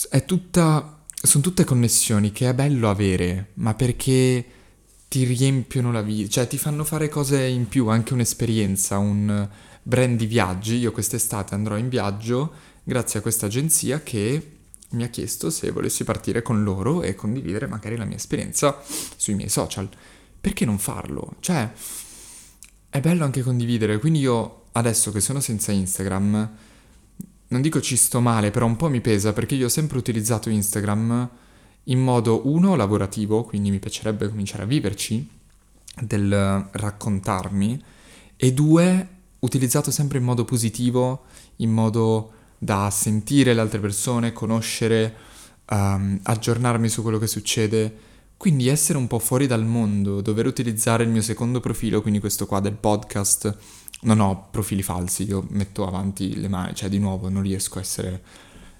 È 0.08 0.24
tutta, 0.24 1.04
sono 1.20 1.44
tutte 1.44 1.64
connessioni 1.64 2.32
che 2.32 2.48
è 2.48 2.54
bello 2.54 2.92
avere, 2.92 3.54
ma 3.56 3.74
perché 3.74 4.46
ti 5.08 5.24
riempiono 5.24 5.92
la 5.92 6.04
vita, 6.04 6.30
cioè 6.30 6.48
ti 6.48 6.60
fanno 6.60 6.84
fare 6.84 7.10
cose 7.10 7.44
in 7.44 7.68
più, 7.68 7.88
anche 7.88 8.14
un'esperienza, 8.14 9.00
un 9.00 9.50
brand 9.82 10.16
di 10.16 10.28
viaggi. 10.28 10.76
Io 10.76 10.92
quest'estate 10.92 11.56
andrò 11.56 11.76
in 11.76 11.90
viaggio 11.90 12.54
grazie 12.84 13.18
a 13.18 13.22
questa 13.24 13.48
agenzia 13.48 14.04
che 14.04 14.60
mi 14.92 15.04
ha 15.04 15.08
chiesto 15.10 15.50
se 15.50 15.72
volessi 15.72 16.04
partire 16.04 16.42
con 16.42 16.64
loro 16.64 17.02
e 17.02 17.16
condividere 17.16 17.68
magari 17.68 17.96
la 17.96 18.06
mia 18.06 18.18
esperienza 18.18 18.82
sui 19.16 19.36
miei 19.36 19.50
social. 19.50 19.90
Perché 20.40 20.66
non 20.66 20.80
farlo? 20.80 21.36
Cioè, 21.40 21.72
è 22.90 23.00
bello 23.00 23.24
anche 23.24 23.42
condividere, 23.42 24.00
quindi 24.00 24.20
io 24.20 24.64
adesso 24.74 25.12
che 25.12 25.22
sono 25.22 25.40
senza 25.40 25.72
Instagram, 25.72 26.52
non 27.48 27.62
dico 27.62 27.82
ci 27.82 27.96
sto 27.96 28.22
male, 28.22 28.52
però 28.52 28.66
un 28.66 28.76
po' 28.76 28.90
mi 28.90 29.02
pesa 29.02 29.34
perché 29.34 29.56
io 29.56 29.66
ho 29.66 29.70
sempre 29.70 29.98
utilizzato 29.98 30.50
Instagram 30.50 31.30
in 31.86 32.00
modo 32.00 32.48
uno 32.48 32.76
lavorativo, 32.76 33.44
quindi 33.44 33.72
mi 33.72 33.80
piacerebbe 33.80 34.30
cominciare 34.30 34.64
a 34.64 34.68
viverci, 34.68 35.28
del 36.00 36.70
raccontarmi, 36.72 37.84
e 38.36 38.54
due 38.54 39.08
utilizzato 39.40 39.92
sempre 39.92 40.18
in 40.18 40.24
modo 40.24 40.46
positivo, 40.46 41.26
in 41.58 41.72
modo 41.72 42.34
da 42.64 42.92
sentire 42.92 43.56
le 43.56 43.62
altre 43.62 43.80
persone, 43.80 44.34
conoscere, 44.34 45.16
um, 45.72 46.20
aggiornarmi 46.22 46.90
su 46.90 47.02
quello 47.02 47.18
che 47.18 47.26
succede. 47.26 47.98
Quindi 48.38 48.68
essere 48.68 49.00
un 49.00 49.08
po' 49.08 49.18
fuori 49.18 49.48
dal 49.48 49.66
mondo, 49.66 50.22
dover 50.22 50.46
utilizzare 50.46 51.04
il 51.04 51.10
mio 51.10 51.24
secondo 51.24 51.60
profilo, 51.60 52.04
quindi 52.04 52.20
questo 52.20 52.46
qua 52.46 52.60
del 52.60 52.76
podcast. 52.76 53.58
Non 54.02 54.20
ho 54.20 54.50
profili 54.52 54.84
falsi, 54.84 55.24
io 55.24 55.44
metto 55.50 55.88
avanti 55.88 56.40
le 56.40 56.50
mani, 56.50 56.76
cioè 56.76 56.88
di 56.88 57.00
nuovo 57.00 57.30
non 57.30 57.42
riesco 57.42 57.80
a 57.80 57.82
essere, 57.82 58.22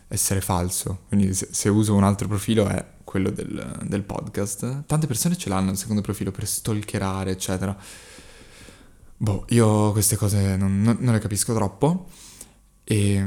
essere 0.10 0.42
falso. 0.42 1.06
Quindi 1.08 1.34
se, 1.34 1.48
se, 1.50 1.68
uso 1.68 1.96
un 1.96 2.04
altro 2.04 2.28
profilo 2.28 2.68
è 2.68 2.86
quello 3.04 3.32
del, 3.32 3.80
del, 3.84 4.04
podcast. 4.04 4.84
Tante 4.86 5.08
persone 5.08 5.36
ce 5.38 5.50
l'hanno 5.50 5.72
il 5.72 5.78
secondo 5.78 6.04
profilo 6.04 6.30
per 6.30 6.46
stalkerare, 6.46 7.32
eccetera. 7.32 7.76
Boh, 9.18 9.46
io 9.50 9.92
queste 9.92 10.18
cose 10.18 10.56
non, 10.56 10.84
non, 10.84 10.98
non 11.00 11.14
le 11.14 11.20
capisco 11.20 11.56
troppo. 11.56 12.10
E, 12.92 13.26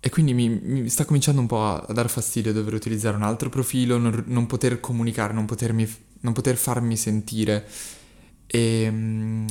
e 0.00 0.08
quindi 0.08 0.32
mi, 0.32 0.48
mi, 0.48 0.88
sta 0.88 1.04
cominciando 1.04 1.38
un 1.38 1.46
po' 1.46 1.62
a, 1.62 1.92
dar 1.92 2.08
fastidio 2.08 2.54
dover 2.54 2.72
utilizzare 2.72 3.14
un 3.14 3.22
altro 3.22 3.50
profilo, 3.50 3.98
non, 3.98 4.24
non 4.26 4.46
poter 4.46 4.80
comunicare, 4.80 5.34
non, 5.34 5.44
potermi, 5.44 5.86
non, 6.20 6.32
poter 6.32 6.56
farmi 6.56 6.96
sentire. 6.96 7.68
E, 8.46 9.44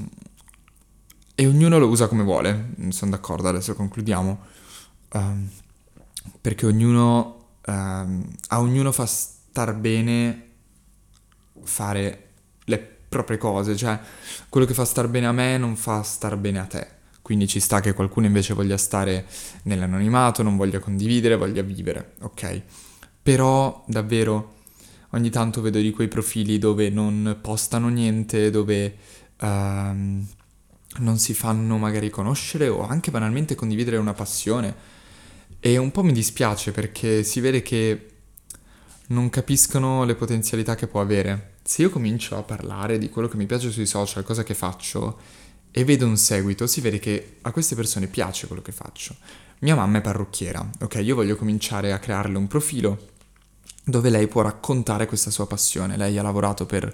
e, 1.36 1.46
ognuno 1.46 1.78
lo 1.78 1.88
usa 1.88 2.08
come 2.08 2.24
vuole, 2.24 2.74
sono 2.90 3.12
d'accordo, 3.12 3.48
adesso 3.48 3.76
concludiamo. 3.76 4.40
Um, 5.14 5.48
perché 6.42 6.66
ognuno, 6.66 7.50
um, 7.68 8.28
a 8.48 8.60
ognuno 8.60 8.92
fa 8.92 9.06
star 9.06 9.76
bene 9.76 10.46
fare 11.62 12.30
le 12.66 12.98
proprie 13.08 13.38
cose, 13.38 13.76
cioè 13.76 14.00
quello 14.50 14.66
che 14.66 14.74
fa 14.74 14.86
star 14.86 15.08
bene 15.08 15.28
a 15.28 15.32
me 15.32 15.60
non 15.60 15.76
fa 15.76 16.02
star 16.02 16.36
bene 16.36 16.60
a 16.60 16.66
te. 16.66 16.96
Quindi 17.28 17.46
ci 17.46 17.60
sta 17.60 17.82
che 17.82 17.92
qualcuno 17.92 18.26
invece 18.26 18.54
voglia 18.54 18.78
stare 18.78 19.26
nell'anonimato, 19.64 20.44
non 20.44 20.56
voglia 20.56 20.80
condividere, 20.80 21.36
voglia 21.36 21.62
vivere, 21.62 22.14
ok? 22.22 22.62
Però 23.22 23.84
davvero 23.86 24.54
ogni 25.10 25.30
tanto 25.30 25.60
vedo 25.60 25.78
di 25.78 25.92
quei 25.92 26.08
profili 26.08 26.58
dove 26.58 26.90
non 26.90 27.40
postano 27.42 27.90
niente, 27.90 28.50
dove 28.50 28.96
um, 29.42 30.26
non 31.00 31.18
si 31.18 31.34
fanno 31.34 31.78
magari 31.78 32.10
conoscere 32.10 32.70
o 32.70 32.88
anche 32.88 33.12
banalmente 33.12 33.56
condividere 33.56 33.98
una 33.98 34.14
passione. 34.14 34.74
E 35.60 35.76
un 35.76 35.92
po' 35.92 36.04
mi 36.04 36.14
dispiace 36.14 36.72
perché 36.72 37.24
si 37.24 37.42
vede 37.42 37.62
che 37.62 38.08
non 39.08 39.30
capiscono 39.30 40.06
le 40.06 40.16
potenzialità 40.16 40.76
che 40.76 40.88
può 40.88 41.02
avere. 41.02 41.56
Se 41.62 41.82
io 41.82 41.90
comincio 41.90 42.38
a 42.38 42.44
parlare 42.44 42.98
di 42.98 43.10
quello 43.10 43.28
che 43.28 43.36
mi 43.36 43.48
piace 43.48 43.70
sui 43.70 43.86
social, 43.86 44.24
cosa 44.24 44.44
che 44.44 44.54
faccio, 44.54 45.20
e 45.78 45.84
vedo 45.84 46.08
un 46.08 46.18
seguito, 46.18 46.66
si 46.66 46.82
vede 46.82 46.98
che 46.98 47.36
a 47.42 47.52
queste 47.52 47.76
persone 47.76 48.08
piace 48.08 48.48
quello 48.48 48.64
che 48.64 48.72
faccio. 48.72 49.16
Mia 49.60 49.76
mamma 49.76 50.00
è 50.00 50.02
parrucchiera, 50.02 50.68
ok? 50.80 50.96
Io 51.04 51.14
voglio 51.14 51.36
cominciare 51.36 51.94
a 51.94 52.00
crearle 52.00 52.36
un 52.36 52.48
profilo 52.48 53.10
dove 53.84 54.10
lei 54.10 54.26
può 54.26 54.42
raccontare 54.42 55.06
questa 55.06 55.30
sua 55.30 55.46
passione. 55.46 55.96
Lei 55.96 56.18
ha 56.18 56.24
lavorato 56.24 56.66
per 56.66 56.92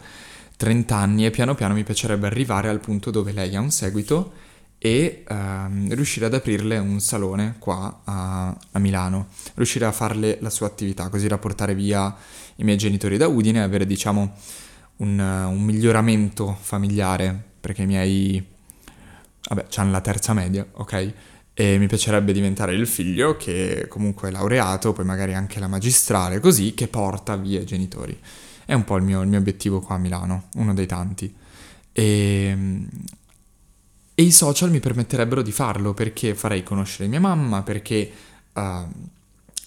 30 0.58 0.98
anni 0.98 1.26
e 1.26 1.32
piano 1.32 1.56
piano 1.56 1.76
mi 1.76 1.86
piacerebbe 1.86 2.28
arrivare 2.28 2.68
al 2.68 2.82
punto 2.82 3.10
dove 3.10 3.32
lei 3.32 3.56
ha 3.56 3.62
un 3.62 3.72
seguito 3.72 4.34
e 4.78 5.24
ehm, 5.30 5.94
riuscire 5.94 6.26
ad 6.26 6.34
aprirle 6.34 6.78
un 6.78 7.00
salone 7.00 7.56
qua 7.60 8.02
a, 8.04 8.54
a, 8.72 8.80
Milano, 8.80 9.28
riuscire 9.54 9.86
a 9.86 9.94
farle 9.94 10.40
la 10.42 10.50
sua 10.50 10.68
attività, 10.68 11.08
così 11.08 11.28
da 11.30 11.38
portare 11.38 11.74
via 11.74 12.14
i 12.58 12.66
miei 12.66 12.78
genitori 12.78 13.16
da 13.16 13.28
Udine 13.28 13.60
e 13.60 13.62
avere 13.62 13.86
diciamo 13.86 14.36
un, 14.98 15.20
un 15.20 15.62
miglioramento 15.64 16.58
familiare, 16.60 17.52
perché 17.62 17.84
i 17.84 17.86
miei, 17.86 18.46
vabbè, 19.50 19.66
hanno 19.76 19.92
la 19.92 20.02
terza 20.02 20.34
media, 20.34 20.66
ok? 20.72 21.14
E 21.54 21.78
mi 21.78 21.88
piacerebbe 21.88 22.34
diventare 22.34 22.74
il 22.74 22.88
figlio 22.88 23.38
che 23.38 23.86
comunque 23.88 24.30
è 24.30 24.32
laureato, 24.32 24.94
poi 24.94 25.06
magari 25.06 25.36
anche 25.36 25.60
la 25.60 25.68
magistrale, 25.68 26.40
così 26.40 26.74
che 26.74 26.88
porta 26.88 27.36
via 27.36 27.62
i 27.62 27.66
genitori. 27.66 28.18
È 28.66 28.74
un 28.74 28.84
po' 28.84 28.96
il 28.96 29.04
mio, 29.04 29.22
il 29.22 29.28
mio 29.28 29.40
obiettivo 29.40 29.80
qua 29.80 29.96
a 29.96 30.00
Milano, 30.00 30.46
uno 30.56 30.74
dei 30.74 30.88
tanti. 30.88 31.34
E, 31.92 32.58
e, 34.16 34.24
i 34.24 34.32
social 34.32 34.72
mi 34.72 34.80
permetterebbero 34.80 35.42
di 35.42 35.52
farlo 35.52 35.94
perché 35.94 36.34
farei 36.34 36.64
conoscere 36.64 37.08
mia 37.08 37.20
mamma, 37.20 37.62
perché 37.62 38.12
uh, 38.54 38.62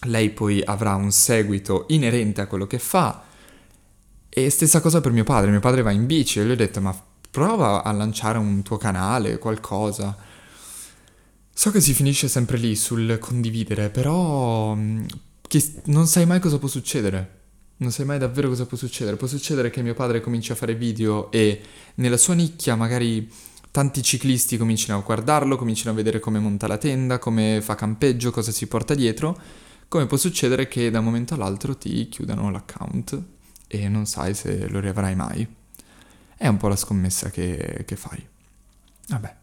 lei 0.09 0.31
poi 0.31 0.63
avrà 0.65 0.95
un 0.97 1.13
seguito 1.13 1.85
inerente 1.89 2.41
a 2.41 2.47
quello 2.47 2.67
che 2.67 2.79
fa. 2.79 3.23
E 4.29 4.51
stessa 4.51 4.81
cosa 4.81 5.01
per 5.01 5.13
mio 5.13 5.25
padre, 5.25 5.51
mio 5.51 5.61
padre 5.61 5.83
va 5.83 5.93
in 5.93 6.07
bici 6.07 6.41
e 6.41 6.45
gli 6.45 6.51
ho 6.51 6.57
detto 6.57 6.81
ma 6.81 6.95
prova 7.37 7.85
a 7.85 7.93
lanciare 7.93 8.39
un 8.39 8.63
tuo 8.63 8.79
canale, 8.79 9.37
qualcosa. 9.37 10.17
So 11.53 11.71
che 11.71 11.83
si 11.83 11.93
finisce 11.93 12.29
sempre 12.29 12.57
lì 12.57 12.75
sul 12.75 13.19
condividere, 13.19 13.91
però 13.91 14.75
mm, 14.75 15.05
non 15.85 16.07
sai 16.07 16.25
mai 16.25 16.41
cosa 16.41 16.57
può 16.57 16.67
succedere. 16.67 17.35
Non 17.79 17.91
sai 17.91 18.07
mai 18.07 18.19
davvero 18.19 18.49
cosa 18.49 18.65
può 18.65 18.79
succedere. 18.79 19.17
Può 19.17 19.27
succedere 19.27 19.69
che 19.69 19.83
mio 19.83 19.93
padre 19.93 20.23
cominci 20.23 20.51
a 20.51 20.55
fare 20.55 20.75
video 20.75 21.31
e 21.31 21.61
nella 21.97 22.17
sua 22.17 22.33
nicchia 22.33 22.75
magari 22.75 23.31
tanti 23.71 24.03
ciclisti 24.03 24.57
cominciano 24.57 25.01
a 25.01 25.03
guardarlo, 25.03 25.57
cominciano 25.57 25.91
a 25.91 25.95
vedere 25.95 26.21
come 26.21 26.39
monta 26.39 26.67
la 26.67 26.79
tenda, 26.79 27.19
come 27.19 27.61
fa 27.61 27.75
campeggio, 27.75 28.31
cosa 28.31 28.51
si 28.51 28.67
porta 28.67 28.95
dietro. 28.95 29.39
Come 29.89 30.07
può 30.07 30.17
succedere 30.17 30.69
che 30.69 30.91
da 30.91 31.01
un 31.01 31.05
momento 31.05 31.35
all'altro 31.35 31.77
ti 31.77 32.09
chiudano 32.09 32.51
l'account 32.51 33.23
e 33.67 33.89
non 33.91 34.07
sai 34.07 34.33
se 34.33 34.69
lo 34.69 34.81
riavrai 34.81 35.15
mai. 35.15 35.56
È 36.37 36.47
un 36.47 36.57
po' 36.57 36.69
la 36.69 36.77
scommessa 36.77 37.31
che, 37.31 37.85
che 37.87 37.97
fai. 37.97 38.25
Vabbè, 39.09 39.35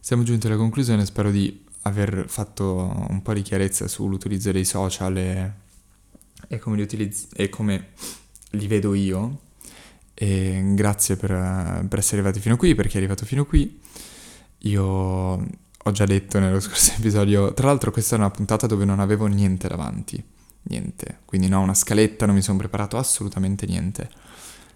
siamo 0.00 0.22
giunti 0.22 0.46
alla 0.46 0.56
conclusione, 0.56 1.04
spero 1.06 1.30
di 1.30 1.64
aver 1.82 2.24
fatto 2.28 3.06
un 3.08 3.22
po' 3.22 3.32
di 3.32 3.42
chiarezza 3.42 3.88
sull'utilizzo 3.88 4.52
dei 4.52 4.64
social 4.64 5.16
e 5.16 5.52
e 6.48 6.58
come 6.58 6.76
li, 6.76 6.82
utilizz- 6.82 7.28
e 7.34 7.48
come 7.48 7.88
li 8.50 8.66
vedo 8.66 8.94
io. 8.94 9.40
E 10.14 10.62
grazie 10.74 11.16
per, 11.16 11.86
per 11.88 11.98
essere 11.98 12.16
arrivati 12.16 12.40
fino 12.40 12.56
qui, 12.56 12.74
per 12.74 12.86
chi 12.86 12.94
è 12.94 12.98
arrivato 12.98 13.24
fino 13.24 13.44
qui. 13.44 13.80
Io 14.58 14.84
ho 14.84 15.90
già 15.92 16.04
detto 16.04 16.38
nello 16.38 16.60
scorso 16.60 16.92
episodio, 16.96 17.52
tra 17.52 17.66
l'altro 17.66 17.90
questa 17.90 18.16
è 18.16 18.18
una 18.18 18.30
puntata 18.30 18.66
dove 18.66 18.84
non 18.84 19.00
avevo 19.00 19.26
niente 19.26 19.68
davanti, 19.68 20.22
niente, 20.62 21.20
quindi 21.24 21.48
no, 21.48 21.60
una 21.60 21.74
scaletta, 21.74 22.26
non 22.26 22.34
mi 22.34 22.42
sono 22.42 22.58
preparato 22.58 22.96
assolutamente 22.96 23.66
niente. 23.66 24.08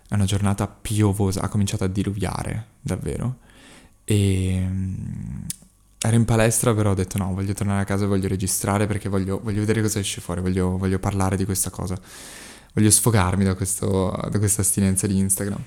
È 0.08 0.14
una 0.14 0.24
giornata 0.24 0.66
piovosa, 0.66 1.42
ha 1.42 1.48
cominciato 1.48 1.84
a 1.84 1.86
diluviare, 1.86 2.66
davvero. 2.80 3.36
E 4.04 4.66
ero 6.00 6.16
in 6.16 6.24
palestra, 6.24 6.74
però 6.74 6.92
ho 6.92 6.94
detto 6.94 7.18
no, 7.18 7.34
voglio 7.34 7.52
tornare 7.52 7.82
a 7.82 7.84
casa 7.84 8.04
e 8.04 8.08
voglio 8.08 8.28
registrare 8.28 8.86
perché 8.86 9.08
voglio, 9.08 9.40
voglio 9.42 9.60
vedere 9.60 9.82
cosa 9.82 9.98
esce 9.98 10.20
fuori, 10.20 10.40
voglio, 10.40 10.78
voglio, 10.78 10.98
parlare 10.98 11.36
di 11.36 11.44
questa 11.44 11.70
cosa, 11.70 11.98
voglio 12.72 12.90
sfogarmi 12.90 13.44
da, 13.44 13.54
questo, 13.54 14.10
da 14.30 14.38
questa 14.38 14.62
astinenza 14.62 15.06
di 15.06 15.18
Instagram. 15.18 15.62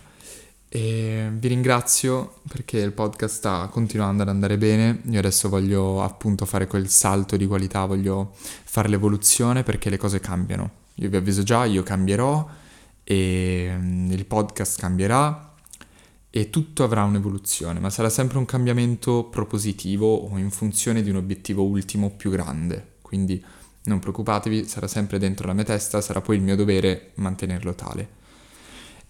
E 0.69 1.29
vi 1.33 1.49
ringrazio 1.49 2.35
perché 2.47 2.79
il 2.79 2.93
podcast 2.93 3.35
sta 3.35 3.67
continuando 3.67 4.23
ad 4.23 4.29
andare 4.29 4.57
bene. 4.57 5.01
Io 5.09 5.19
adesso 5.19 5.49
voglio 5.49 6.01
appunto 6.01 6.45
fare 6.45 6.65
quel 6.65 6.89
salto 6.89 7.35
di 7.35 7.45
qualità, 7.45 7.85
voglio 7.85 8.33
fare 8.33 8.87
l'evoluzione 8.87 9.63
perché 9.63 9.89
le 9.89 9.97
cose 9.97 10.21
cambiano. 10.21 10.79
Io 10.95 11.09
vi 11.09 11.17
avviso 11.17 11.43
già, 11.43 11.65
io 11.65 11.83
cambierò 11.83 12.59
e 13.11 13.69
mm, 13.69 14.11
il 14.11 14.25
podcast 14.25 14.79
cambierà 14.79 15.53
e 16.29 16.49
tutto 16.49 16.85
avrà 16.85 17.03
un'evoluzione, 17.03 17.81
ma 17.81 17.89
sarà 17.89 18.09
sempre 18.09 18.37
un 18.37 18.45
cambiamento 18.45 19.25
propositivo 19.25 20.15
o 20.15 20.37
in 20.37 20.49
funzione 20.49 21.01
di 21.01 21.09
un 21.09 21.17
obiettivo 21.17 21.63
ultimo 21.63 22.11
più 22.11 22.29
grande. 22.29 22.93
Quindi 23.01 23.43
non 23.83 23.99
preoccupatevi, 23.99 24.65
sarà 24.65 24.87
sempre 24.87 25.19
dentro 25.19 25.45
la 25.45 25.51
mia 25.51 25.65
testa, 25.65 25.99
sarà 25.99 26.21
poi 26.21 26.37
il 26.37 26.41
mio 26.41 26.55
dovere 26.55 27.11
mantenerlo 27.15 27.75
tale. 27.75 28.19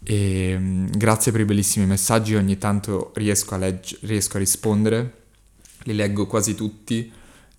E, 0.01 0.55
mm, 0.57 0.87
grazie 0.97 1.31
per 1.31 1.41
i 1.41 1.45
bellissimi 1.45 1.85
messaggi, 1.85 2.33
ogni 2.33 2.57
tanto 2.57 3.11
riesco 3.13 3.53
a, 3.53 3.57
legg- 3.57 3.99
riesco 4.01 4.37
a 4.37 4.39
rispondere, 4.39 5.25
li 5.83 5.93
leggo 5.93 6.25
quasi 6.25 6.55
tutti 6.55 7.11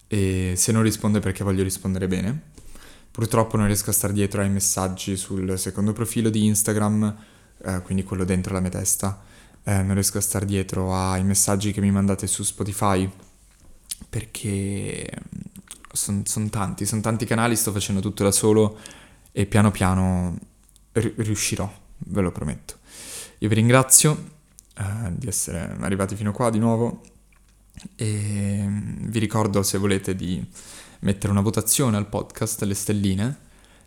e 0.09 0.55
se 0.57 0.72
non 0.72 0.83
rispondo 0.83 1.18
è 1.18 1.20
perché 1.20 1.44
voglio 1.44 1.62
rispondere 1.62 2.09
bene. 2.09 2.50
Purtroppo 3.12 3.57
non 3.57 3.66
riesco 3.66 3.90
a 3.90 3.92
stare 3.92 4.12
dietro 4.12 4.40
ai 4.40 4.51
messaggi 4.51 5.16
sul 5.16 5.59
secondo 5.59 5.92
profilo 5.92 6.31
di 6.31 6.46
Instagram, 6.46 7.16
eh, 7.64 7.81
quindi 7.83 8.03
quello 8.03 8.25
dentro 8.25 8.55
la 8.55 8.61
mia 8.61 8.70
testa 8.70 9.22
eh, 9.64 9.83
non 9.83 9.94
riesco 9.94 10.18
a 10.18 10.20
stare 10.20 10.44
dietro 10.44 10.94
ai 10.94 11.22
messaggi 11.22 11.72
che 11.72 11.81
mi 11.81 11.90
mandate 11.90 12.27
su 12.27 12.42
Spotify 12.42 13.09
perché 14.09 15.09
sono 15.92 16.18
mm, 16.18 16.22
son 16.25 16.51
tanti, 16.51 16.85
sono 16.85 17.01
tanti 17.01 17.25
canali, 17.25 17.55
sto 17.55 17.72
facendo 17.72 18.01
tutto 18.01 18.25
da 18.25 18.33
solo 18.33 18.79
e 19.31 19.46
piano 19.46 19.70
piano 19.70 20.37
ri- 20.92 21.14
riuscirò, 21.16 21.70
ve 21.98 22.20
lo 22.20 22.33
prometto. 22.33 22.79
Io 23.38 23.48
vi 23.48 23.55
ringrazio 23.55 24.31
eh, 24.77 25.12
di 25.12 25.29
essere 25.29 25.77
arrivati 25.81 26.16
fino 26.16 26.33
qua 26.33 26.51
di 26.51 26.59
nuovo 26.59 27.03
e 27.94 28.64
mm, 28.66 29.09
vi 29.09 29.18
ricordo 29.18 29.62
se 29.62 29.79
volete 29.79 30.16
di 30.16 30.44
mettere 31.03 31.33
una 31.33 31.41
votazione 31.41 31.97
al 31.97 32.09
podcast, 32.09 32.62
le 32.62 32.75
stelline 32.75 33.38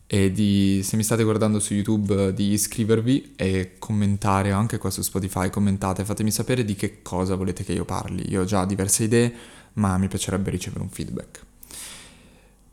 e 0.08 0.32
di, 0.32 0.82
se 0.84 0.96
mi 0.98 1.04
state 1.04 1.24
guardando 1.24 1.60
su 1.60 1.74
YouTube, 1.74 2.34
di 2.34 2.52
iscrivervi 2.52 3.34
e 3.36 3.76
commentare 3.80 4.52
anche 4.52 4.78
qua 4.78 4.92
su 4.92 5.02
Spotify, 5.02 5.50
commentate, 5.50 6.06
fatemi 6.06 6.32
sapere 6.32 6.64
di 6.64 6.76
che 6.76 7.02
cosa 7.02 7.36
volete 7.36 7.64
che 7.64 7.74
io 7.74 7.86
parli. 7.86 8.30
Io 8.30 8.42
ho 8.42 8.46
già 8.46 8.66
diverse 8.66 9.06
idee, 9.06 9.34
ma 9.74 9.98
mi 9.98 10.08
piacerebbe 10.08 10.52
ricevere 10.52 10.84
un 10.84 10.90
feedback. 10.90 11.44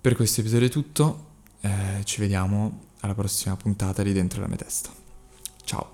Per 0.00 0.14
questo 0.14 0.40
episodio 0.40 0.66
è 0.66 0.70
tutto, 0.70 1.26
eh, 1.60 2.00
ci 2.04 2.20
vediamo 2.20 2.90
alla 3.00 3.14
prossima 3.14 3.56
puntata 3.56 4.02
di 4.02 4.12
Dentro 4.12 4.40
la 4.40 4.48
mia 4.48 4.56
testa. 4.56 4.90
Ciao! 5.64 5.91